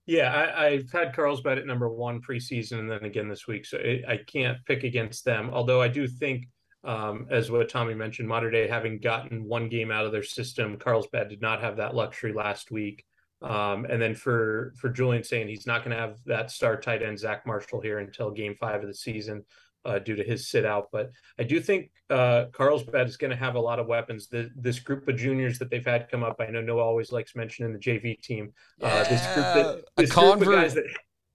Yeah, 0.07 0.53
I, 0.57 0.71
have 0.73 0.91
had 0.91 1.15
Carlsbad 1.15 1.59
at 1.59 1.67
number 1.67 1.89
one 1.89 2.21
preseason 2.21 2.81
and 2.81 2.91
then 2.91 3.05
again 3.05 3.29
this 3.29 3.47
week, 3.47 3.65
so 3.65 3.79
it, 3.79 4.05
I 4.09 4.17
can't 4.17 4.59
pick 4.67 4.83
against 4.83 5.25
them. 5.25 5.51
Although 5.53 5.81
I 5.81 5.87
do 5.89 6.09
think, 6.09 6.49
um, 6.83 7.29
as 7.31 7.53
what 7.53 7.69
Tommy 7.69 7.95
mentioned, 7.95 8.29
Mater 8.29 8.51
Dei 8.51 8.67
having 8.67 8.99
gotten 8.99 9.45
one 9.45 9.69
game 9.69 9.93
out 9.93 10.05
of 10.05 10.11
their 10.11 10.25
system, 10.25 10.77
Carlsbad 10.77 11.29
did 11.29 11.41
not 11.41 11.61
have 11.61 11.77
that 11.77 11.95
luxury 11.95 12.33
last 12.33 12.73
week. 12.73 13.05
Um, 13.43 13.87
and 13.87 14.01
then 14.01 14.15
for 14.15 14.73
for 14.77 14.89
Julian 14.89 15.25
Sayin 15.25 15.49
he's 15.49 15.67
not 15.67 15.85
going 15.85 15.97
to 15.97 16.01
have 16.01 16.19
that 16.27 16.51
star 16.51 16.81
tight 16.81 17.03
end 17.03 17.19
Zach 17.19 17.45
Marshall 17.45 17.81
here 17.81 17.99
until 17.99 18.31
Game 18.31 18.55
Five 18.55 18.83
of 18.83 18.87
the 18.87 18.95
season 18.95 19.45
uh, 19.85 19.99
due 19.99 20.17
to 20.17 20.23
his 20.23 20.49
sit 20.49 20.65
out. 20.65 20.89
But 20.93 21.11
I 21.39 21.43
do 21.43 21.61
think 21.61 21.91
uh, 22.11 22.47
Carlsbad 22.53 23.07
is 23.07 23.17
going 23.17 23.31
to 23.31 23.37
have 23.37 23.55
a 23.55 23.61
lot 23.61 23.79
of 23.79 23.87
weapons. 23.87 24.29
The, 24.29 24.51
this 24.57 24.79
group 24.79 25.09
of 25.09 25.17
juniors 25.17 25.59
that 25.59 25.71
they've 25.71 25.85
had 25.85 26.11
come 26.11 26.23
up, 26.23 26.37
I 26.41 26.47
know 26.51 26.61
Noah 26.61 26.83
always 26.83 27.13
likes 27.13 27.35
mentioning 27.35 27.73
the 27.73 27.79
JV 27.79 28.21
team. 28.21 28.53
Uh, 28.81 29.05
this 29.05 29.25
group, 29.35 29.37
that, 29.37 29.85
this 29.97 30.13
group 30.13 30.41
of 30.41 30.49
guys 30.49 30.75
that 30.75 30.85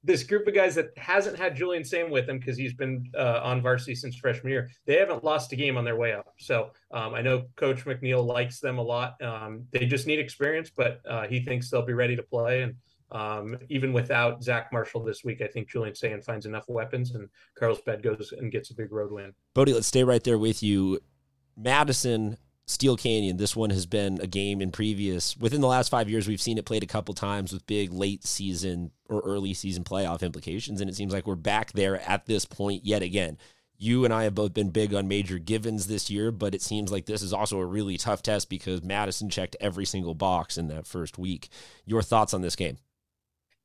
this 0.08 0.24
group 0.24 0.48
of 0.48 0.54
guys 0.54 0.74
that 0.75 0.98
hasn't 0.98 1.38
had 1.38 1.56
Julian 1.56 1.84
Sayin 1.84 2.10
with 2.10 2.27
them 2.27 2.39
because 2.39 2.58
he's 2.58 2.74
been 2.74 3.10
uh, 3.16 3.42
on 3.44 3.62
varsity 3.62 3.94
since 3.94 4.16
freshman 4.16 4.51
year. 4.51 4.70
They 4.86 4.96
haven't 4.96 5.24
lost 5.24 5.51
a 5.51 5.56
game 5.56 5.77
on 5.77 5.84
their 5.84 5.98
way 5.98 6.13
up. 6.13 6.34
So 6.38 6.72
um, 6.92 7.13
I 7.13 7.22
know 7.22 7.46
Coach 7.58 7.84
McNeil 7.84 8.25
likes 8.25 8.60
them 8.60 8.77
a 8.77 8.82
lot. 8.82 9.22
Um, 9.22 9.66
they 9.72 9.86
just 9.86 10.08
need 10.08 10.20
experience, 10.20 10.72
but 10.75 11.01
uh, 11.08 11.27
he 11.27 11.42
thinks 11.44 11.70
they'll 11.70 11.86
be 11.86 11.94
ready 11.94 12.16
to 12.16 12.24
play. 12.24 12.62
And 12.62 12.75
um, 13.11 13.57
even 13.69 13.93
without 13.93 14.43
Zach 14.43 14.71
Marshall 14.73 15.03
this 15.03 15.23
week, 15.23 15.41
I 15.41 15.47
think 15.47 15.69
Julian 15.69 15.95
Sayin 15.95 16.21
finds 16.21 16.45
enough 16.45 16.65
weapons 16.67 17.11
and 17.15 17.29
Carlsbad 17.55 18.03
goes 18.03 18.33
and 18.37 18.51
gets 18.51 18.71
a 18.71 18.75
big 18.75 18.91
road 18.91 19.11
win. 19.11 19.33
Bodie, 19.53 19.73
let's 19.73 19.87
stay 19.87 20.03
right 20.03 20.23
there 20.23 20.37
with 20.37 20.61
you. 20.61 20.99
Madison, 21.55 22.37
Steele 22.65 22.97
Canyon, 22.97 23.37
this 23.37 23.55
one 23.55 23.69
has 23.69 23.85
been 23.85 24.19
a 24.21 24.27
game 24.27 24.61
in 24.61 24.71
previous, 24.71 25.37
within 25.37 25.61
the 25.61 25.67
last 25.67 25.89
five 25.89 26.09
years, 26.09 26.27
we've 26.27 26.41
seen 26.41 26.57
it 26.57 26.65
played 26.65 26.83
a 26.83 26.87
couple 26.87 27.13
times 27.13 27.53
with 27.53 27.65
big 27.65 27.93
late 27.93 28.25
season 28.25 28.91
or 29.07 29.21
early 29.21 29.53
season 29.53 29.85
playoff 29.85 30.21
implications. 30.21 30.81
And 30.81 30.89
it 30.89 30.95
seems 30.95 31.13
like 31.13 31.25
we're 31.25 31.35
back 31.35 31.71
there 31.71 32.01
at 32.09 32.25
this 32.25 32.45
point 32.45 32.85
yet 32.85 33.01
again. 33.01 33.37
You 33.79 34.05
and 34.05 34.13
I 34.13 34.23
have 34.23 34.35
both 34.35 34.53
been 34.53 34.71
big 34.71 34.93
on 34.93 35.07
Major 35.07 35.37
Givens 35.37 35.87
this 35.87 36.09
year, 36.09 36.31
but 36.31 36.55
it 36.55 36.63
seems 36.63 36.91
like 36.91 37.05
this 37.05 37.21
is 37.21 37.31
also 37.31 37.59
a 37.59 37.65
really 37.65 37.95
tough 37.97 38.23
test 38.23 38.49
because 38.49 38.83
Madison 38.83 39.29
checked 39.29 39.55
every 39.61 39.85
single 39.85 40.15
box 40.15 40.57
in 40.57 40.67
that 40.67 40.87
first 40.87 41.17
week. 41.17 41.49
Your 41.85 42.01
thoughts 42.01 42.33
on 42.33 42.41
this 42.41 42.55
game? 42.55 42.77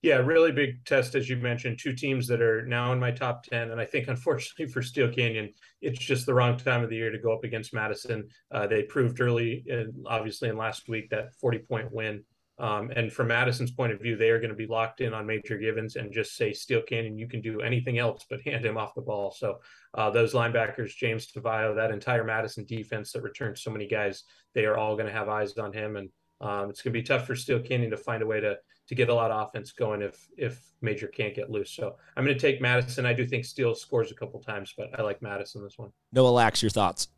Yeah, 0.03 0.17
really 0.17 0.51
big 0.51 0.85
test, 0.85 1.15
as 1.15 1.29
you 1.29 1.37
mentioned. 1.37 1.79
Two 1.79 1.93
teams 1.93 2.27
that 2.27 2.43
are 2.43 2.67
now 2.67 2.93
in 2.93 2.99
my 2.99 3.13
top 3.13 3.45
10. 3.45 3.71
And 3.71 3.81
I 3.81 3.85
think, 3.85 4.09
unfortunately, 4.09 4.67
for 4.67 4.83
Steele 4.83 5.13
Canyon, 5.13 5.53
it's 5.81 6.01
just 6.01 6.27
the 6.27 6.35
wrong 6.35 6.57
time 6.57 6.83
of 6.83 6.91
the 6.91 6.97
year 6.97 7.11
to 7.11 7.19
go 7.19 7.33
up 7.33 7.45
against 7.45 7.73
Madison. 7.73 8.29
Uh, 8.51 8.67
they 8.67 8.83
proved 8.83 9.21
early, 9.21 9.63
in, 9.67 10.05
obviously, 10.07 10.49
in 10.49 10.57
last 10.57 10.89
week 10.89 11.11
that 11.11 11.35
40 11.37 11.59
point 11.61 11.93
win. 11.93 12.25
Um, 12.59 12.93
and 12.95 13.13
from 13.13 13.29
Madison's 13.29 13.71
point 13.71 13.93
of 13.93 14.01
view, 14.01 14.17
they 14.17 14.31
are 14.31 14.39
going 14.39 14.51
to 14.51 14.57
be 14.57 14.67
locked 14.67 15.01
in 15.01 15.15
on 15.15 15.27
Major 15.27 15.57
Givens 15.57 15.97
and 15.97 16.13
just 16.13 16.37
say, 16.37 16.53
Steele 16.53 16.83
Canyon, 16.83 17.17
you 17.17 17.27
can 17.27 17.41
do 17.41 17.61
anything 17.61 17.99
else 17.99 18.25
but 18.29 18.43
hand 18.43 18.65
him 18.65 18.77
off 18.77 18.95
the 18.95 19.01
ball. 19.01 19.35
So 19.37 19.59
uh, 19.95 20.11
those 20.11 20.35
linebackers, 20.35 20.95
James 20.95 21.29
Tavayo, 21.33 21.75
that 21.77 21.91
entire 21.91 22.25
Madison 22.25 22.65
defense 22.65 23.13
that 23.13 23.23
returns 23.23 23.63
so 23.63 23.71
many 23.71 23.89
guys, 23.89 24.25
they 24.55 24.67
are 24.67 24.77
all 24.77 24.97
going 24.97 25.07
to 25.07 25.13
have 25.13 25.29
eyes 25.29 25.57
on 25.59 25.73
him. 25.73 25.97
And 25.97 26.11
um, 26.41 26.71
it's 26.71 26.83
going 26.83 26.93
to 26.93 26.99
be 26.99 27.05
tough 27.05 27.27
for 27.27 27.35
Steele 27.35 27.61
Canyon 27.61 27.91
to 27.91 27.97
find 27.97 28.23
a 28.23 28.27
way 28.27 28.41
to 28.41 28.59
to 28.89 28.95
get 28.95 29.09
a 29.09 29.15
lot 29.15 29.31
of 29.31 29.49
offense 29.49 29.73
going 29.73 30.03
if 30.03 30.29
if 30.37 30.61
Major 30.81 31.07
can't 31.07 31.35
get 31.35 31.51
loose. 31.51 31.71
So 31.71 31.97
I'm 32.17 32.25
going 32.25 32.37
to 32.37 32.41
take 32.41 32.61
Madison. 32.61 33.07
I 33.07 33.13
do 33.13 33.27
think 33.27 33.45
Steele 33.45 33.75
scores 33.75 34.11
a 34.11 34.15
couple 34.15 34.41
times, 34.41 34.75
but 34.77 34.99
I 34.99 35.03
like 35.03 35.23
Madison 35.23 35.63
this 35.63 35.79
one. 35.79 35.93
Noah 36.13 36.29
Lax, 36.29 36.63
your 36.63 36.71
thoughts? 36.71 37.09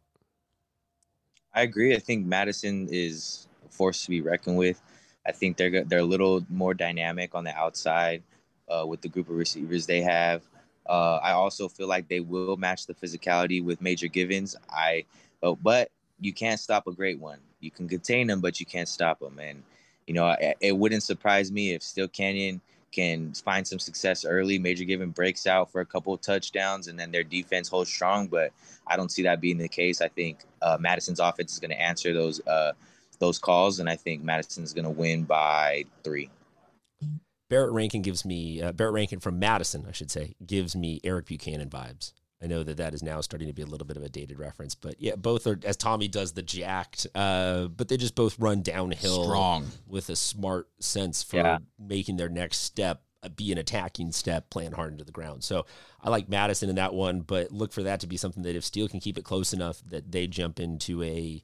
I 1.55 1.63
agree. 1.63 1.95
I 1.95 1.99
think 1.99 2.27
Madison 2.27 2.89
is 2.91 3.49
a 3.65 3.69
force 3.71 4.05
to 4.05 4.11
be 4.11 4.21
reckoned 4.21 4.57
with. 4.57 4.83
I 5.27 5.33
think 5.33 5.57
they're 5.57 5.85
they're 5.85 6.01
a 6.01 6.05
little 6.05 6.45
more 6.51 6.75
dynamic 6.75 7.35
on 7.35 7.45
the 7.45 7.57
outside 7.57 8.23
uh, 8.69 8.85
with 8.87 9.01
the 9.01 9.09
group 9.09 9.29
of 9.29 9.37
receivers 9.37 9.87
they 9.87 10.03
have. 10.03 10.43
Uh, 10.87 11.19
I 11.23 11.33
also 11.33 11.69
feel 11.69 11.89
like 11.89 12.09
they 12.09 12.21
will 12.21 12.57
match 12.57 12.87
the 12.87 12.95
physicality 12.95 13.65
with 13.65 13.81
Major 13.81 14.09
Givens. 14.09 14.55
I, 14.69 15.05
but, 15.41 15.63
but 15.63 15.91
you 16.21 16.33
can't 16.33 16.61
stop 16.61 16.87
a 16.87 16.93
great 16.93 17.19
one. 17.19 17.39
You 17.61 17.71
can 17.71 17.89
contain 17.89 18.27
them, 18.27 18.41
but 18.41 18.61
you 18.61 18.67
can't 18.67 18.89
stop 18.89 19.21
them. 19.21 19.39
And 19.39 19.63
you 20.07 20.15
know, 20.15 20.35
it, 20.41 20.57
it 20.61 20.77
wouldn't 20.77 21.03
surprise 21.03 21.51
me 21.51 21.73
if 21.73 21.83
Steele 21.83 22.09
Canyon 22.09 22.61
can 22.93 23.33
find 23.35 23.67
some 23.67 23.79
success 23.79 24.25
early. 24.25 24.59
Major 24.59 24.85
Given 24.85 25.11
breaks 25.11 25.47
out 25.47 25.71
for 25.71 25.81
a 25.81 25.87
couple 25.87 26.15
of 26.15 26.21
touchdowns, 26.21 26.89
and 26.89 26.99
then 26.99 27.11
their 27.11 27.25
defense 27.25 27.69
holds 27.69 27.91
strong. 27.91 28.29
But 28.29 28.53
I 28.87 28.97
don't 28.97 29.11
see 29.11 29.23
that 29.23 29.41
being 29.41 29.59
the 29.59 29.69
case. 29.69 30.01
I 30.01 30.09
think 30.09 30.41
uh, 30.63 30.77
Madison's 30.81 31.21
offense 31.21 31.53
is 31.53 31.59
going 31.59 31.71
to 31.71 31.81
answer 31.81 32.15
those 32.15 32.41
uh, 32.47 32.73
those 33.19 33.39
calls, 33.39 33.81
and 33.81 33.89
I 33.89 33.97
think 33.97 34.23
Madison's 34.23 34.73
going 34.73 34.85
to 34.85 34.91
win 34.91 35.25
by 35.25 35.85
three. 36.03 36.31
Barrett 37.51 37.73
Rankin 37.73 38.03
gives 38.03 38.25
me 38.25 38.63
uh, 38.63 38.73
Barrett 38.73 38.95
Rankin 38.95 39.21
from 39.21 39.39
Madison, 39.39 39.85
I 39.89 39.93
should 39.93 40.11
say, 40.11 40.35
gives 40.45 40.75
me 40.75 41.01
Eric 41.05 41.27
Buchanan 41.27 41.69
vibes. 41.69 42.13
I 42.45 42.47
know 42.47 42.63
that 42.63 42.77
that 42.77 42.93
is 42.93 43.03
now 43.03 43.23
starting 43.23 43.49
to 43.49 43.55
be 43.55 43.63
a 43.63 43.67
little 43.67 43.87
bit 43.87 43.97
of 43.97 44.03
a 44.03 44.09
dated 44.11 44.39
reference, 44.39 44.75
but 44.75 44.97
yeah, 45.01 45.17
both 45.17 45.47
are 45.47 45.59
as 45.65 45.79
Tommy 45.79 46.09
does 46.09 46.33
the 46.33 46.43
jacked, 46.43 47.07
uh, 47.15 47.69
but 47.69 47.89
they 47.89 47.97
just 47.97 48.15
both 48.15 48.39
run 48.39 48.61
downhill 48.61 49.25
strong 49.25 49.67
with 49.87 50.11
a 50.11 50.17
smart 50.17 50.69
sense 50.79 51.23
for 51.23 51.37
yeah. 51.37 51.59
making 51.79 52.19
their 52.19 52.29
next 52.29 52.59
step 52.59 53.03
uh, 53.23 53.31
be 53.31 53.51
an 53.51 53.57
attacking 53.57 54.13
step, 54.13 54.51
playing 54.51 54.73
hard 54.73 54.93
into 54.93 55.05
the 55.05 55.13
ground. 55.13 55.43
So 55.43 55.65
I 56.03 56.11
like 56.11 56.29
Madison 56.29 56.69
in 56.69 56.77
that 56.77 56.93
one, 56.93 57.23
but 57.23 57.51
look 57.51 57.73
for 57.73 57.83
that 57.85 58.01
to 58.01 58.07
be 58.07 58.19
something 58.19 58.43
that 58.43 58.55
if 58.55 58.65
Steele 58.65 58.89
can 58.89 59.01
keep 59.01 59.17
it 59.17 59.25
close 59.25 59.55
enough 59.55 59.81
that 59.87 60.13
they 60.13 60.27
jump 60.27 60.61
into 60.61 61.03
a 61.03 61.43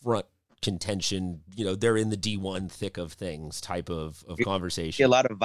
front 0.00 0.26
contention, 0.62 1.40
you 1.56 1.64
know, 1.64 1.74
they're 1.74 1.96
in 1.96 2.10
the 2.10 2.16
D1 2.16 2.70
thick 2.70 2.98
of 2.98 3.14
things 3.14 3.60
type 3.60 3.90
of, 3.90 4.24
of 4.28 4.38
conversation. 4.44 5.04
A 5.04 5.08
lot 5.08 5.26
of 5.26 5.42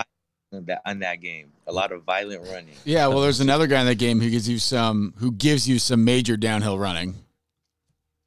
that 0.65 0.82
on 0.86 1.00
that 1.00 1.22
game. 1.22 1.52
A 1.68 1.72
lot 1.72 1.91
of 1.91 2.04
violent 2.04 2.44
running. 2.44 2.76
Yeah, 2.84 3.08
well, 3.08 3.22
there's 3.22 3.39
another 3.39 3.68
guy 3.68 3.82
in 3.82 3.88
that 3.88 3.98
game 3.98 4.20
who 4.20 4.30
gives 4.30 4.48
you 4.48 4.60
some 4.60 5.13
who 5.18 5.32
gives 5.32 5.68
you 5.68 5.80
some 5.80 6.04
major 6.04 6.38
downhill 6.38 6.80
running. 6.80 7.15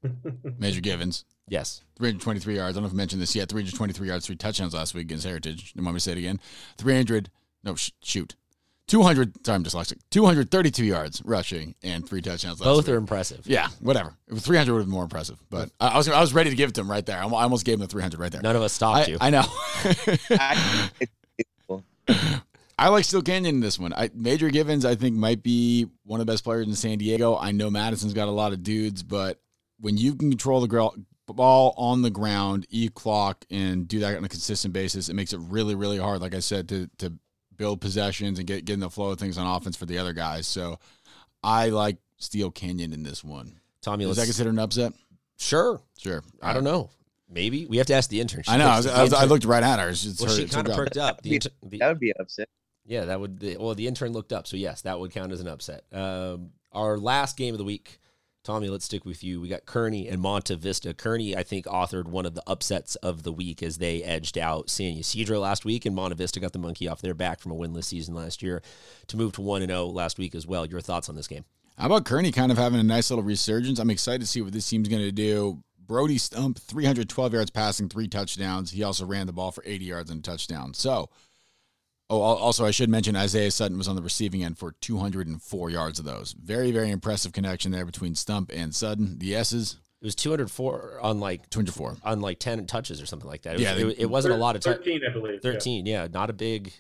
Major 0.59 0.81
Givens. 0.81 1.25
Yes. 1.49 1.83
323 1.99 2.57
yards. 2.57 2.77
I 2.77 2.81
don't 2.81 2.85
know 2.85 2.87
if 2.89 2.93
I 2.93 2.97
mentioned 2.97 3.21
this 3.21 3.35
yet. 3.35 3.49
323 3.49 4.07
yards, 4.07 4.27
three 4.27 4.37
touchdowns 4.37 4.75
last 4.75 4.95
week 4.95 5.03
against 5.03 5.27
Heritage. 5.27 5.73
You 5.75 5.83
want 5.83 5.95
me 5.95 5.99
to 5.99 6.01
say 6.01 6.13
it 6.13 6.19
again? 6.19 6.41
300. 6.77 7.31
No, 7.65 7.75
sh- 7.75 7.91
shoot. 8.03 8.37
200. 8.87 9.45
Sorry, 9.45 9.57
I'm 9.57 9.65
dyslexic. 9.65 9.99
232 10.11 10.85
yards 10.85 11.23
rushing 11.25 11.75
and 11.83 12.09
three 12.09 12.23
touchdowns. 12.23 12.59
Both 12.59 12.87
week. 12.87 12.95
are 12.95 12.97
impressive. 12.97 13.47
Yeah, 13.47 13.69
whatever. 13.81 14.15
300 14.35 14.73
would 14.73 14.79
have 14.79 14.87
been 14.87 14.93
more 14.93 15.03
impressive, 15.03 15.39
but 15.51 15.71
I, 15.79 15.97
was 15.97 16.09
I 16.09 16.21
was 16.21 16.33
ready 16.33 16.49
to 16.51 16.57
give 16.57 16.71
it 16.71 16.75
to 16.77 16.81
him 16.81 16.91
right 16.91 17.05
there. 17.05 17.19
I 17.19 17.25
almost 17.25 17.67
gave 17.67 17.75
him 17.75 17.81
the 17.81 17.87
300 17.87 18.19
right 18.19 18.33
there. 18.33 18.41
None 18.41 18.57
of 18.57 18.63
us 18.63 18.73
stopped 18.73 19.09
I, 19.09 19.11
you. 19.11 19.19
I 19.21 19.31
know. 19.31 19.45
I, 20.31 20.91
I 22.79 22.89
like 22.89 23.05
Steele 23.05 23.23
Canyon 23.23 23.57
in 23.57 23.61
this 23.61 23.79
one. 23.79 23.93
I, 23.93 24.11
Major 24.15 24.51
Givens, 24.51 24.85
I 24.85 24.95
think, 24.95 25.17
might 25.17 25.43
be 25.43 25.87
one 26.05 26.21
of 26.21 26.27
the 26.27 26.33
best 26.33 26.45
players 26.45 26.67
in 26.67 26.75
San 26.75 26.99
Diego. 26.99 27.37
I 27.37 27.51
know 27.51 27.71
Madison's 27.71 28.15
got 28.15 28.29
a 28.29 28.33
lot 28.33 28.53
of 28.53 28.63
dudes, 28.63 29.03
but 29.03 29.41
when 29.81 29.97
you 29.97 30.15
can 30.15 30.31
control 30.31 30.61
the 30.61 30.91
ball 31.27 31.75
on 31.77 32.03
the 32.03 32.11
ground, 32.11 32.67
e 32.71 32.89
clock, 32.89 33.45
and 33.51 33.89
do 33.89 33.99
that 34.01 34.17
on 34.17 34.25
a 34.25 34.29
consistent 34.29 34.73
basis, 34.73 35.09
it 35.09 35.15
makes 35.15 35.33
it 35.33 35.41
really, 35.41 35.75
really 35.75 35.99
hard. 35.99 36.21
Like 36.21 36.35
I 36.35 36.41
said, 36.41 36.69
to 36.69 36.89
to 36.99 37.13
build 37.57 37.81
possessions 37.81 38.39
and 38.39 38.47
get 38.47 38.65
get 38.65 38.75
in 38.75 38.81
the 38.81 38.91
flow 38.91 39.11
of 39.11 39.19
things 39.19 39.39
on 39.39 39.47
offense 39.47 39.77
for 39.77 39.87
the 39.87 39.99
other 39.99 40.13
guys. 40.13 40.47
So 40.47 40.79
I 41.43 41.71
like 41.71 41.97
Steele 42.19 42.53
Canyon 42.53 42.93
in 42.93 43.03
this 43.03 43.25
one. 43.25 43.61
Tommy, 43.83 44.09
is 44.09 44.17
that 44.17 44.25
considered 44.25 44.53
an 44.53 44.59
upset? 44.59 44.93
Sure, 45.37 45.81
sure. 45.99 46.23
I 46.43 46.53
don't 46.53 46.65
know. 46.65 46.91
Maybe 47.31 47.67
we 47.67 47.77
have 47.77 47.87
to 47.87 47.95
ask 47.95 48.09
the 48.09 48.21
intern. 48.21 48.43
She 48.43 48.51
I 48.51 48.57
know. 48.57 48.69
I, 48.69 48.77
was, 48.77 48.87
I, 48.87 49.03
was, 49.03 49.13
I, 49.13 49.25
looked 49.25 49.45
right 49.45 49.63
at 49.63 49.79
her. 49.79 49.91
It's 49.91 50.19
well, 50.19 50.31
her, 50.31 50.37
she 50.37 50.49
kind 50.49 50.67
of 50.67 50.75
perked 50.75 50.97
up. 50.97 51.23
The, 51.23 51.35
inter- 51.35 51.51
the, 51.63 51.79
that 51.79 51.89
would 51.89 52.01
be 52.01 52.13
upset. 52.19 52.49
Yeah, 52.87 53.05
that 53.05 53.21
would. 53.21 53.39
Be, 53.39 53.57
well, 53.57 53.75
the 53.75 53.87
intern 53.87 54.13
looked 54.13 54.33
up, 54.33 54.47
so 54.47 54.57
yes, 54.57 54.83
that 54.83 54.99
would 54.99 55.11
count 55.11 55.31
as 55.33 55.41
an 55.41 55.49
upset. 55.49 55.85
Um, 55.93 56.51
our 56.73 56.97
last 56.97 57.37
game 57.37 57.53
of 57.53 57.59
the 57.59 57.65
week, 57.65 57.99
Tommy. 58.45 58.69
Let's 58.69 58.87
stick 58.87 59.05
with 59.05 59.23
you. 59.23 59.43
We 59.43 59.49
got 59.49 59.67
Kearney 59.67 60.09
and 60.09 60.23
Monte 60.23 60.55
Vista. 60.55 60.95
Kearney, 60.95 61.37
I 61.37 61.43
think, 61.43 61.67
authored 61.67 62.07
one 62.07 62.25
of 62.25 62.35
the 62.35 62.43
upsets 62.47 62.95
of 62.97 63.25
the 63.25 63.33
week 63.33 63.63
as 63.63 63.77
they 63.77 64.03
edged 64.03 64.39
out 64.39 64.71
San 64.71 64.97
Ysidro 64.97 65.39
last 65.39 65.67
week, 65.67 65.85
and 65.85 65.95
Monte 65.95 66.17
Vista 66.17 66.41
got 66.41 66.55
the 66.55 66.59
monkey 66.59 66.89
off 66.89 67.03
their 67.03 67.15
back 67.15 67.41
from 67.41 67.53
a 67.53 67.57
winless 67.57 67.85
season 67.85 68.15
last 68.15 68.43
year 68.43 68.63
to 69.09 69.19
move 69.19 69.33
to 69.33 69.43
one 69.43 69.61
and 69.61 69.71
zero 69.71 69.83
oh 69.83 69.89
last 69.89 70.19
week 70.19 70.35
as 70.35 70.47
well. 70.47 70.65
Your 70.65 70.81
thoughts 70.81 71.11
on 71.11 71.15
this 71.15 71.29
game? 71.29 71.45
How 71.77 71.87
about 71.87 72.07
Kearney 72.07 72.33
kind 72.33 72.51
of 72.51 72.59
having 72.59 72.81
a 72.81 72.85
nice 72.85 73.11
little 73.11 73.23
resurgence? 73.23 73.79
I'm 73.79 73.91
excited 73.91 74.23
to 74.23 74.27
see 74.27 74.41
what 74.41 74.53
this 74.53 74.69
team's 74.69 74.89
going 74.89 75.03
to 75.03 75.13
do. 75.13 75.63
Brody 75.89 76.19
Stump, 76.19 76.59
312 76.61 77.33
yards 77.33 77.51
passing, 77.51 77.89
three 77.89 78.07
touchdowns. 78.07 78.71
He 78.71 78.83
also 78.85 79.05
ran 79.07 79.27
the 79.27 79.33
ball 79.33 79.51
for 79.51 79.65
80 79.67 79.85
yards 79.87 80.11
and 80.11 80.21
a 80.21 80.23
touchdown. 80.23 80.75
So, 80.75 81.09
oh, 82.11 82.21
also, 82.21 82.65
I 82.67 82.71
should 82.71 82.91
mention 82.91 83.17
Isaiah 83.17 83.51
Sutton 83.51 83.79
was 83.79 83.89
on 83.89 83.97
the 83.97 84.03
receiving 84.03 84.45
end 84.45 84.59
for 84.59 84.73
204 84.83 85.71
yards 85.71 85.99
of 85.99 86.05
those. 86.05 86.33
Very, 86.33 86.71
very 86.71 86.91
impressive 86.91 87.33
connection 87.33 87.73
there 87.73 87.87
between 87.87 88.15
Stump 88.15 88.51
and 88.55 88.75
Sutton. 88.75 89.19
The 89.19 89.35
S's. 89.35 89.79
It 90.01 90.05
was 90.05 90.15
204 90.15 91.01
on 91.03 91.19
like 91.19 91.51
204 91.51 91.97
on 92.05 92.21
like 92.21 92.39
10 92.39 92.67
touches 92.67 93.03
or 93.03 93.07
something 93.07 93.29
like 93.29 93.43
that. 93.43 93.55
It 93.55 93.55
was, 93.55 93.63
Yeah, 93.63 93.75
they- 93.75 93.83
it, 93.89 93.99
it 94.01 94.07
wasn't 94.11 94.35
a 94.35 94.37
lot 94.37 94.55
of 94.55 94.63
touches. 94.63 94.85
13, 94.85 95.01
I 95.09 95.13
believe. 95.13 95.35
yeah. 95.43 95.53
13, 95.53 95.87
yeah. 95.87 96.07
not 96.13 96.31
a 96.31 96.35
big, 96.35 96.73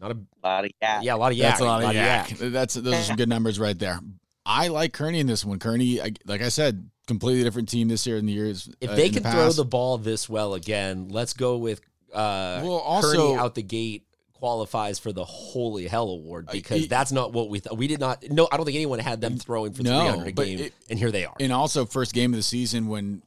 not 0.00 0.12
a 0.12 0.18
A 0.44 0.46
lot 0.46 0.64
of 0.66 0.70
yeah. 0.80 1.00
yeah, 1.02 1.14
a 1.14 1.16
lot 1.16 1.32
of 1.32 1.38
yak. 1.38 1.48
That's 1.48 1.60
a 1.60 1.64
lot 1.64 1.82
of 1.82 1.94
yak. 1.94 2.30
yak. 2.30 2.38
That's 2.52 2.74
those 2.74 2.94
are 2.94 3.02
some 3.02 3.16
good 3.16 3.28
numbers 3.28 3.58
right 3.58 3.76
there. 3.78 3.98
I 4.46 4.68
like 4.68 4.92
Kearney 4.92 5.18
in 5.18 5.26
this 5.26 5.44
one. 5.44 5.58
Kearney, 5.58 6.00
I- 6.00 6.12
like 6.26 6.42
I 6.42 6.48
said, 6.50 6.90
completely 7.06 7.42
different 7.44 7.68
team 7.68 7.88
this 7.88 8.06
year 8.06 8.16
than 8.16 8.26
the 8.26 8.32
years. 8.32 8.68
If 8.80 8.90
uh, 8.90 8.94
they 8.94 9.10
can 9.10 9.22
the 9.22 9.30
throw 9.30 9.50
the 9.50 9.64
ball 9.64 9.98
this 9.98 10.28
well 10.28 10.54
again, 10.54 11.08
let's 11.10 11.32
go 11.34 11.56
with 11.58 11.80
uh 12.12 12.60
Well, 12.64 13.00
Kearney 13.02 13.18
also- 13.18 13.36
out 13.36 13.54
the 13.54 13.62
gate 13.62 14.06
qualifies 14.32 14.98
for 14.98 15.12
the 15.12 15.24
holy 15.24 15.86
hell 15.86 16.08
award 16.10 16.48
because 16.52 16.84
it- 16.84 16.90
that's 16.90 17.12
not 17.12 17.32
what 17.32 17.48
we 17.48 17.60
thought. 17.60 17.78
We 17.78 17.86
did 17.86 17.98
not. 18.00 18.22
No, 18.30 18.46
I 18.52 18.56
don't 18.56 18.66
think 18.66 18.76
anyone 18.76 18.98
had 18.98 19.20
them 19.20 19.38
throwing 19.38 19.72
for 19.72 19.82
No, 19.82 20.00
300 20.02 20.28
a 20.28 20.32
game, 20.32 20.58
it- 20.58 20.74
and 20.90 20.98
here 20.98 21.10
they 21.10 21.24
are. 21.24 21.34
and 21.40 21.52
also 21.52 21.86
first 21.86 22.12
game 22.12 22.32
of 22.32 22.36
the 22.36 22.42
season 22.42 22.88
when 22.88 23.22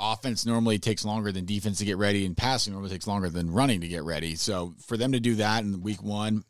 offense 0.00 0.44
normally 0.44 0.78
takes 0.78 1.04
longer 1.04 1.32
than 1.32 1.44
defense 1.46 1.78
to 1.78 1.84
get 1.84 1.96
ready, 1.96 2.26
and 2.26 2.36
passing 2.36 2.72
normally 2.72 2.90
takes 2.90 3.06
longer 3.06 3.30
than 3.30 3.50
running 3.50 3.80
to 3.80 3.88
get 3.88 4.02
ready. 4.02 4.34
So 4.34 4.74
for 4.86 4.96
them 4.96 5.12
to 5.12 5.20
do 5.20 5.36
that 5.36 5.62
in 5.64 5.80
week 5.82 6.02
one, 6.02 6.44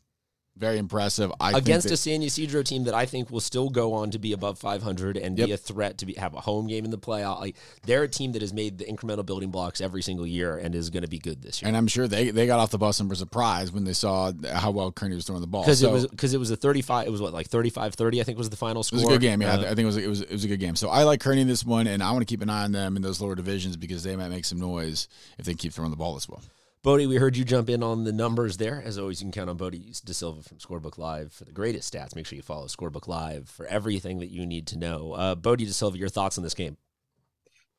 very 0.58 0.78
impressive. 0.78 1.30
I 1.40 1.56
against 1.58 1.90
a 1.90 1.96
San 1.96 2.22
Ysidro 2.22 2.62
team 2.62 2.84
that 2.84 2.94
I 2.94 3.04
think 3.06 3.30
will 3.30 3.40
still 3.40 3.68
go 3.68 3.92
on 3.92 4.10
to 4.12 4.18
be 4.18 4.32
above 4.32 4.58
500 4.58 5.16
and 5.16 5.38
Yep. 5.38 5.46
be 5.46 5.52
a 5.52 5.56
threat 5.56 5.98
to 5.98 6.06
be 6.06 6.14
have 6.14 6.34
a 6.34 6.40
home 6.40 6.66
game 6.66 6.84
in 6.84 6.90
the 6.90 6.98
playoff. 6.98 7.40
Like 7.40 7.56
they're 7.84 8.04
a 8.04 8.08
team 8.08 8.32
that 8.32 8.42
has 8.42 8.52
made 8.52 8.78
the 8.78 8.84
incremental 8.86 9.24
building 9.26 9.50
blocks 9.50 9.80
every 9.80 10.02
single 10.02 10.26
year 10.26 10.56
and 10.56 10.74
is 10.74 10.90
going 10.90 11.02
to 11.02 11.08
be 11.08 11.18
good 11.18 11.42
this 11.42 11.60
year. 11.60 11.68
and 11.68 11.76
I'm 11.76 11.86
sure 11.88 12.08
they, 12.08 12.30
they 12.30 12.46
got 12.46 12.58
off 12.58 12.70
the 12.70 12.78
bus 12.78 13.00
and 13.00 13.08
were 13.08 13.14
surprised 13.14 13.74
when 13.74 13.84
they 13.84 13.92
saw 13.92 14.32
how 14.52 14.70
well 14.70 14.90
Kearney 14.92 15.14
was 15.14 15.26
throwing 15.26 15.40
the 15.42 15.46
ball. 15.46 15.62
Because 15.62 15.80
So- 15.80 15.90
it 15.90 15.92
was 15.92 16.06
because 16.06 16.32
it 16.34 16.38
was 16.38 16.50
a 16.50 16.56
35 16.56 17.06
it 17.06 17.10
was 17.10 17.20
what 17.20 17.32
like 17.34 17.48
35-30 17.50 18.20
I 18.20 18.24
think 18.24 18.38
was 18.38 18.48
the 18.50 18.56
final 18.56 18.82
score. 18.82 18.98
It 18.98 19.02
was 19.04 19.08
a 19.10 19.14
good 19.14 19.20
game. 19.20 19.42
Yeah, 19.42 19.48
I 19.48 19.52
Uh, 19.52 19.56
th- 19.58 19.66
I 19.66 19.74
think 19.74 19.80
it 19.80 19.86
was 19.86 19.96
it 19.98 20.08
was 20.08 20.20
it 20.22 20.32
was 20.32 20.44
a 20.44 20.48
good 20.48 20.60
game. 20.60 20.76
So 20.76 20.88
I 20.88 21.02
like 21.04 21.20
Kearney 21.20 21.42
in 21.42 21.48
this 21.48 21.64
one, 21.64 21.86
and 21.86 22.02
I 22.02 22.10
want 22.12 22.22
to 22.22 22.26
keep 22.32 22.40
an 22.42 22.48
eye 22.50 22.64
on 22.64 22.72
them 22.72 22.96
in 22.96 23.02
those 23.02 23.20
lower 23.20 23.34
divisions 23.34 23.76
because 23.76 24.02
they 24.04 24.16
might 24.16 24.28
make 24.28 24.44
some 24.46 24.58
noise 24.58 25.08
if 25.38 25.44
they 25.44 25.54
keep 25.54 25.72
throwing 25.74 25.90
the 25.90 25.96
ball 25.96 26.16
as 26.16 26.28
well. 26.28 26.40
Bodie, 26.86 27.08
we 27.08 27.16
heard 27.16 27.36
you 27.36 27.44
jump 27.44 27.68
in 27.68 27.82
on 27.82 28.04
the 28.04 28.12
numbers 28.12 28.58
there. 28.58 28.80
As 28.80 28.96
always, 28.96 29.20
you 29.20 29.24
can 29.24 29.32
count 29.32 29.50
on 29.50 29.56
Bodie 29.56 29.92
De 30.04 30.14
Silva 30.14 30.40
from 30.44 30.58
Scorebook 30.58 30.98
Live 30.98 31.32
for 31.32 31.44
the 31.44 31.50
greatest 31.50 31.92
stats. 31.92 32.14
Make 32.14 32.26
sure 32.26 32.36
you 32.36 32.42
follow 32.42 32.66
Scorebook 32.66 33.08
Live 33.08 33.48
for 33.48 33.66
everything 33.66 34.20
that 34.20 34.30
you 34.30 34.46
need 34.46 34.68
to 34.68 34.78
know. 34.78 35.12
Uh, 35.14 35.34
Bodie 35.34 35.64
De 35.64 35.72
Silva, 35.72 35.98
your 35.98 36.08
thoughts 36.08 36.38
on 36.38 36.44
this 36.44 36.54
game? 36.54 36.76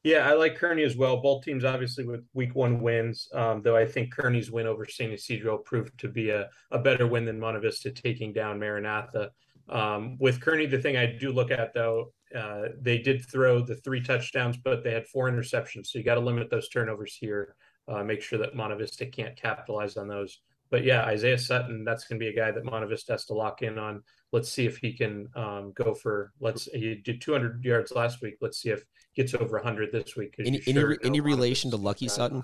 Yeah, 0.03 0.29
I 0.29 0.33
like 0.33 0.57
Kearney 0.57 0.83
as 0.83 0.97
well. 0.97 1.21
Both 1.21 1.45
teams 1.45 1.63
obviously 1.63 2.05
with 2.05 2.25
week 2.33 2.53
one 2.53 2.81
wins, 2.81 3.29
um, 3.33 3.61
though 3.61 3.77
I 3.77 3.85
think 3.85 4.11
Kearney's 4.11 4.51
win 4.51 4.67
over 4.67 4.85
San 4.85 5.13
Ysidro 5.13 5.59
proved 5.59 5.97
to 6.01 6.09
be 6.09 6.31
a, 6.31 6.49
a 6.71 6.79
better 6.79 7.07
win 7.07 7.23
than 7.23 7.39
Monte 7.39 7.61
Vista 7.61 7.91
taking 7.91 8.33
down 8.33 8.59
Maranatha. 8.59 9.31
Um, 9.69 10.17
with 10.19 10.41
Kearney, 10.41 10.65
the 10.65 10.81
thing 10.81 10.97
I 10.97 11.05
do 11.05 11.31
look 11.31 11.49
at 11.49 11.73
though, 11.73 12.11
uh, 12.35 12.63
they 12.81 12.97
did 12.97 13.25
throw 13.25 13.61
the 13.61 13.77
three 13.77 14.01
touchdowns, 14.01 14.57
but 14.57 14.83
they 14.83 14.91
had 14.91 15.07
four 15.07 15.31
interceptions. 15.31 15.87
So 15.87 15.97
you 15.97 16.03
got 16.03 16.15
to 16.15 16.19
limit 16.19 16.49
those 16.49 16.67
turnovers 16.67 17.15
here. 17.15 17.55
Uh, 17.87 18.03
make 18.03 18.21
sure 18.21 18.39
that 18.39 18.55
Monte 18.55 18.75
Vista 18.75 19.05
can't 19.05 19.35
capitalize 19.35 19.97
on 19.97 20.07
those. 20.07 20.41
But 20.69 20.83
yeah, 20.83 21.05
Isaiah 21.05 21.37
Sutton, 21.37 21.85
that's 21.85 22.05
going 22.05 22.19
to 22.19 22.23
be 22.23 22.29
a 22.29 22.35
guy 22.35 22.51
that 22.51 22.65
Monte 22.65 22.87
Vista 22.87 23.13
has 23.13 23.25
to 23.25 23.33
lock 23.33 23.61
in 23.61 23.77
on. 23.77 24.03
Let's 24.33 24.51
see 24.51 24.65
if 24.65 24.77
he 24.77 24.91
can 24.91 25.29
um, 25.35 25.71
go 25.73 25.93
for. 25.93 26.33
Let's 26.41 26.65
he 26.65 26.95
did 26.95 27.21
200 27.21 27.63
yards 27.63 27.93
last 27.93 28.21
week. 28.21 28.35
Let's 28.41 28.61
see 28.61 28.71
if 28.71 28.83
he 29.13 29.21
gets 29.21 29.33
over 29.33 29.55
100 29.57 29.91
this 29.93 30.17
week. 30.17 30.35
Any 30.39 30.61
any, 30.67 30.73
sure 30.73 30.97
any 31.03 31.21
relation 31.21 31.71
to 31.71 31.77
Lucky 31.77 32.09
Sutton? 32.09 32.43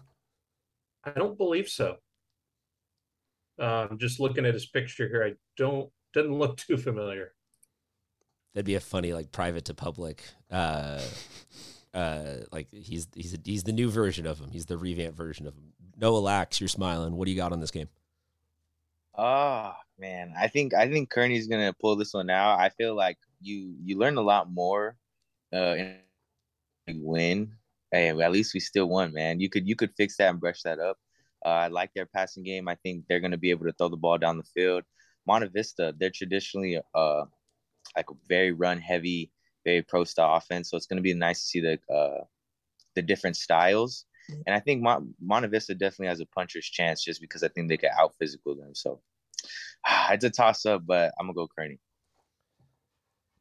I 1.03 1.12
don't 1.12 1.38
believe 1.38 1.67
so. 1.67 1.97
Um, 3.60 3.97
just 3.99 4.21
looking 4.21 4.45
at 4.45 4.53
his 4.53 4.65
picture 4.67 5.10
here, 5.10 5.25
I 5.25 5.34
don't 5.58 5.89
doesn't 6.13 6.34
look 6.34 6.58
too 6.58 6.77
familiar. 6.77 7.34
That'd 8.53 8.65
be 8.65 8.75
a 8.75 8.79
funny 8.79 9.13
like 9.13 9.32
private 9.32 9.65
to 9.65 9.73
public. 9.73 10.23
Uh, 10.49 11.01
uh, 11.93 12.38
like 12.51 12.67
he's 12.71 13.08
he's 13.15 13.38
he's 13.43 13.63
the 13.63 13.71
new 13.71 13.89
version 13.89 14.25
of 14.25 14.39
him. 14.39 14.49
He's 14.51 14.65
the 14.65 14.77
revamped 14.77 15.17
version 15.17 15.47
of 15.47 15.56
him. 15.56 15.73
Noah 15.97 16.17
Lax, 16.19 16.60
you're 16.60 16.67
smiling. 16.67 17.15
What 17.15 17.25
do 17.25 17.32
you 17.32 17.38
got 17.38 17.51
on 17.53 17.60
this 17.60 17.71
game? 17.71 17.89
Oh 19.15 19.73
man, 19.99 20.34
I 20.38 20.47
think 20.47 20.73
I 20.73 20.89
think 20.89 21.10
Kearney's 21.10 21.47
gonna 21.47 21.73
pull 21.73 21.95
this 21.95 22.13
one 22.13 22.29
out. 22.29 22.60
I 22.60 22.69
feel 22.69 22.95
like 22.95 23.17
you 23.41 23.75
you 23.84 23.97
learn 23.97 24.17
a 24.17 24.21
lot 24.21 24.51
more 24.51 24.95
uh 25.53 25.75
you 26.88 27.01
win. 27.01 27.53
Hey, 27.91 28.10
at 28.10 28.32
least 28.32 28.56
we 28.56 28.60
still 28.60 28.88
won, 28.88 29.13
man. 29.13 29.39
You 29.39 29.49
could 29.49 29.67
you 29.67 29.75
could 29.75 29.93
fix 29.95 30.17
that 30.17 30.29
and 30.32 30.39
brush 30.39 30.63
that 30.63 30.79
up. 30.79 30.97
Uh, 31.45 31.49
I 31.49 31.67
like 31.67 31.91
their 31.93 32.08
passing 32.08 32.43
game. 32.43 32.67
I 32.67 32.75
think 32.75 33.06
they're 33.08 33.19
gonna 33.19 33.38
be 33.38 33.51
able 33.51 33.65
to 33.65 33.73
throw 33.73 33.89
the 33.89 33.97
ball 33.97 34.17
down 34.17 34.38
the 34.38 34.43
field. 34.43 34.84
Monte 35.27 35.49
Vista, 35.49 35.93
they're 35.97 36.10
traditionally 36.10 36.79
uh 36.95 37.25
like 37.95 38.10
a 38.10 38.15
very 38.27 38.51
run 38.51 38.79
heavy, 38.79 39.32
very 39.63 39.82
pro 39.82 40.04
style 40.04 40.36
offense. 40.36 40.69
So 40.69 40.78
it's 40.78 40.86
gonna 40.86 41.02
be 41.02 41.13
nice 41.13 41.41
to 41.41 41.45
see 41.47 41.60
the 41.60 41.93
uh 41.93 42.23
the 42.95 43.02
different 43.02 43.36
styles. 43.38 44.06
And 44.47 44.56
I 44.56 44.60
think 44.60 44.82
Mon- 44.82 45.13
Monte 45.19 45.49
Vista 45.49 45.76
definitely 45.76 46.08
has 46.08 46.21
a 46.21 46.26
puncher's 46.26 46.65
chance 46.65 47.04
just 47.04 47.19
because 47.19 47.43
I 47.43 47.49
think 47.49 47.67
they 47.67 47.78
can 47.78 47.89
out 47.97 48.13
physical 48.19 48.56
them. 48.56 48.73
So 48.73 49.02
it's 50.12 50.23
a 50.23 50.30
toss 50.30 50.65
up, 50.65 50.84
but 50.86 51.13
I'm 51.19 51.26
gonna 51.28 51.34
go 51.36 51.47
Kearney. 51.47 51.80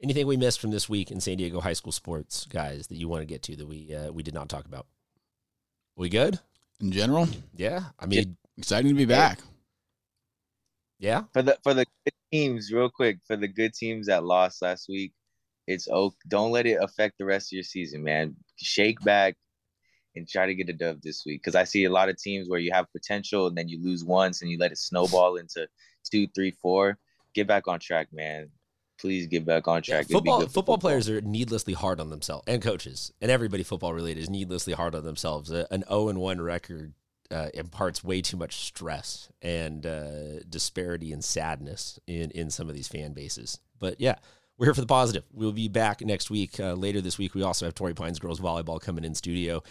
Anything 0.03 0.27
we 0.27 0.37
missed 0.37 0.59
from 0.61 0.73
this 0.73 0.89
week 0.89 1.13
in 1.13 1.21
San 1.21 1.37
Diego 1.37 1.61
high 1.61 1.75
school 1.75 1.93
sports, 1.93 2.45
guys, 2.47 2.89
that 2.89 2.97
you 2.97 3.07
want 3.07 3.23
to 3.23 3.27
get 3.27 3.43
to 3.43 3.55
that 3.57 3.67
we 3.67 3.95
uh, 3.95 4.11
we 4.11 4.25
did 4.25 4.35
not 4.35 4.49
talk 4.49 4.65
about? 4.65 4.87
We 5.97 6.09
good? 6.09 6.41
In 6.81 6.91
general, 6.91 7.29
Yeah. 7.55 7.85
I 8.01 8.07
mean, 8.07 8.37
exciting 8.59 8.89
to 8.89 8.95
be 8.97 9.05
back. 9.05 9.39
yeah. 10.99 11.23
For 11.33 11.43
the 11.43 11.57
for 11.63 11.75
the 11.75 11.85
good 12.05 12.15
teams, 12.33 12.73
real 12.73 12.91
quick, 12.91 13.19
for 13.25 13.37
the 13.37 13.47
good 13.47 13.75
teams 13.75 14.09
that 14.09 14.25
lost 14.25 14.63
last 14.63 14.89
week, 14.89 15.13
it's 15.67 15.89
oh 15.89 16.15
don't 16.29 16.51
let 16.51 16.67
it 16.67 16.79
affect 16.81 17.19
the 17.19 17.25
rest 17.25 17.49
of 17.49 17.53
your 17.57 17.63
season, 17.63 18.03
man. 18.03 18.37
Shake 18.57 19.01
back 19.01 19.37
and 20.15 20.29
try 20.29 20.47
to 20.47 20.55
get 20.55 20.69
a 20.69 20.73
dub 20.73 21.01
this 21.03 21.25
week. 21.25 21.43
Because 21.43 21.55
I 21.55 21.65
see 21.65 21.85
a 21.85 21.91
lot 21.91 22.09
of 22.09 22.17
teams 22.17 22.49
where 22.49 22.61
you 22.61 22.73
have 22.73 22.93
potential 22.93 23.47
and 23.47 23.57
then 23.57 23.69
you 23.69 23.83
lose 23.83 24.05
once 24.05 24.43
and 24.43 24.51
you 24.51 24.59
let 24.59 24.73
it 24.73 24.79
snowball 24.79 25.37
into 25.37 25.67
two, 26.11 26.27
three, 26.35 26.53
four. 26.63 26.99
Get 27.35 27.47
back 27.47 27.67
on 27.69 27.81
track, 27.81 28.09
man. 28.13 28.51
Please 29.01 29.27
get 29.27 29.45
back 29.45 29.67
on 29.67 29.83
track. 29.83 30.03
It'd 30.03 30.09
be 30.09 30.15
football 30.15 30.47
football 30.47 30.79
players 30.79 31.09
are 31.09 31.21
needlessly 31.21 31.73
hard 31.73 31.99
on 31.99 32.11
themselves, 32.11 32.45
and 32.47 32.63
coaches, 32.63 33.13
and 33.21 33.31
everybody 33.31 33.65
football 33.65 33.93
related 33.95 34.21
is 34.21 34.31
needlessly 34.31 34.75
hard 34.75 34.95
on 34.95 35.03
themselves. 35.03 35.51
An 35.51 35.83
zero 35.89 36.09
and 36.09 36.21
one 36.21 36.41
record 36.41 36.93
uh, 37.33 37.49
imparts 37.55 38.05
way 38.05 38.21
too 38.21 38.37
much 38.37 38.57
stress 38.57 39.29
and 39.41 39.87
uh, 39.87 40.41
disparity 40.49 41.13
and 41.13 41.25
sadness 41.25 41.99
in 42.07 42.31
in 42.31 42.51
some 42.51 42.69
of 42.69 42.77
these 42.77 42.87
fan 42.87 43.13
bases. 43.13 43.59
But 43.81 44.01
yeah, 44.01 44.17
we're 44.59 44.67
here 44.67 44.75
for 44.75 44.81
the 44.81 44.87
positive. 44.87 45.25
We'll 45.33 45.53
be 45.53 45.69
back 45.69 46.01
next 46.03 46.31
week. 46.31 46.61
Uh, 46.61 46.75
later 46.75 47.01
this 47.01 47.19
week, 47.19 47.35
we 47.35 47.43
also 47.43 47.65
have 47.65 47.75
Torrey 47.75 47.95
Pines 47.95 48.19
girls 48.19 48.41
volleyball 48.41 48.81
coming 48.81 49.05
in 49.05 49.15
studio. 49.15 49.63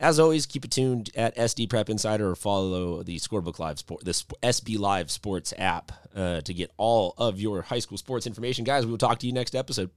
As 0.00 0.18
always, 0.18 0.46
keep 0.46 0.64
it 0.64 0.72
tuned 0.72 1.10
at 1.14 1.36
SD 1.36 1.70
Prep 1.70 1.88
Insider 1.88 2.28
or 2.30 2.34
follow 2.34 3.04
the 3.04 3.18
Scorebook 3.18 3.60
Live 3.60 3.78
Sport, 3.78 4.04
the 4.04 4.10
SB 4.10 4.76
Live 4.76 5.12
Sports 5.12 5.54
app 5.56 5.92
uh, 6.16 6.40
to 6.40 6.52
get 6.52 6.72
all 6.76 7.14
of 7.18 7.38
your 7.40 7.62
high 7.62 7.78
school 7.78 7.96
sports 7.96 8.26
information. 8.26 8.64
Guys, 8.64 8.84
we 8.84 8.90
will 8.90 8.98
talk 8.98 9.20
to 9.20 9.28
you 9.28 9.32
next 9.32 9.54
episode. 9.54 9.90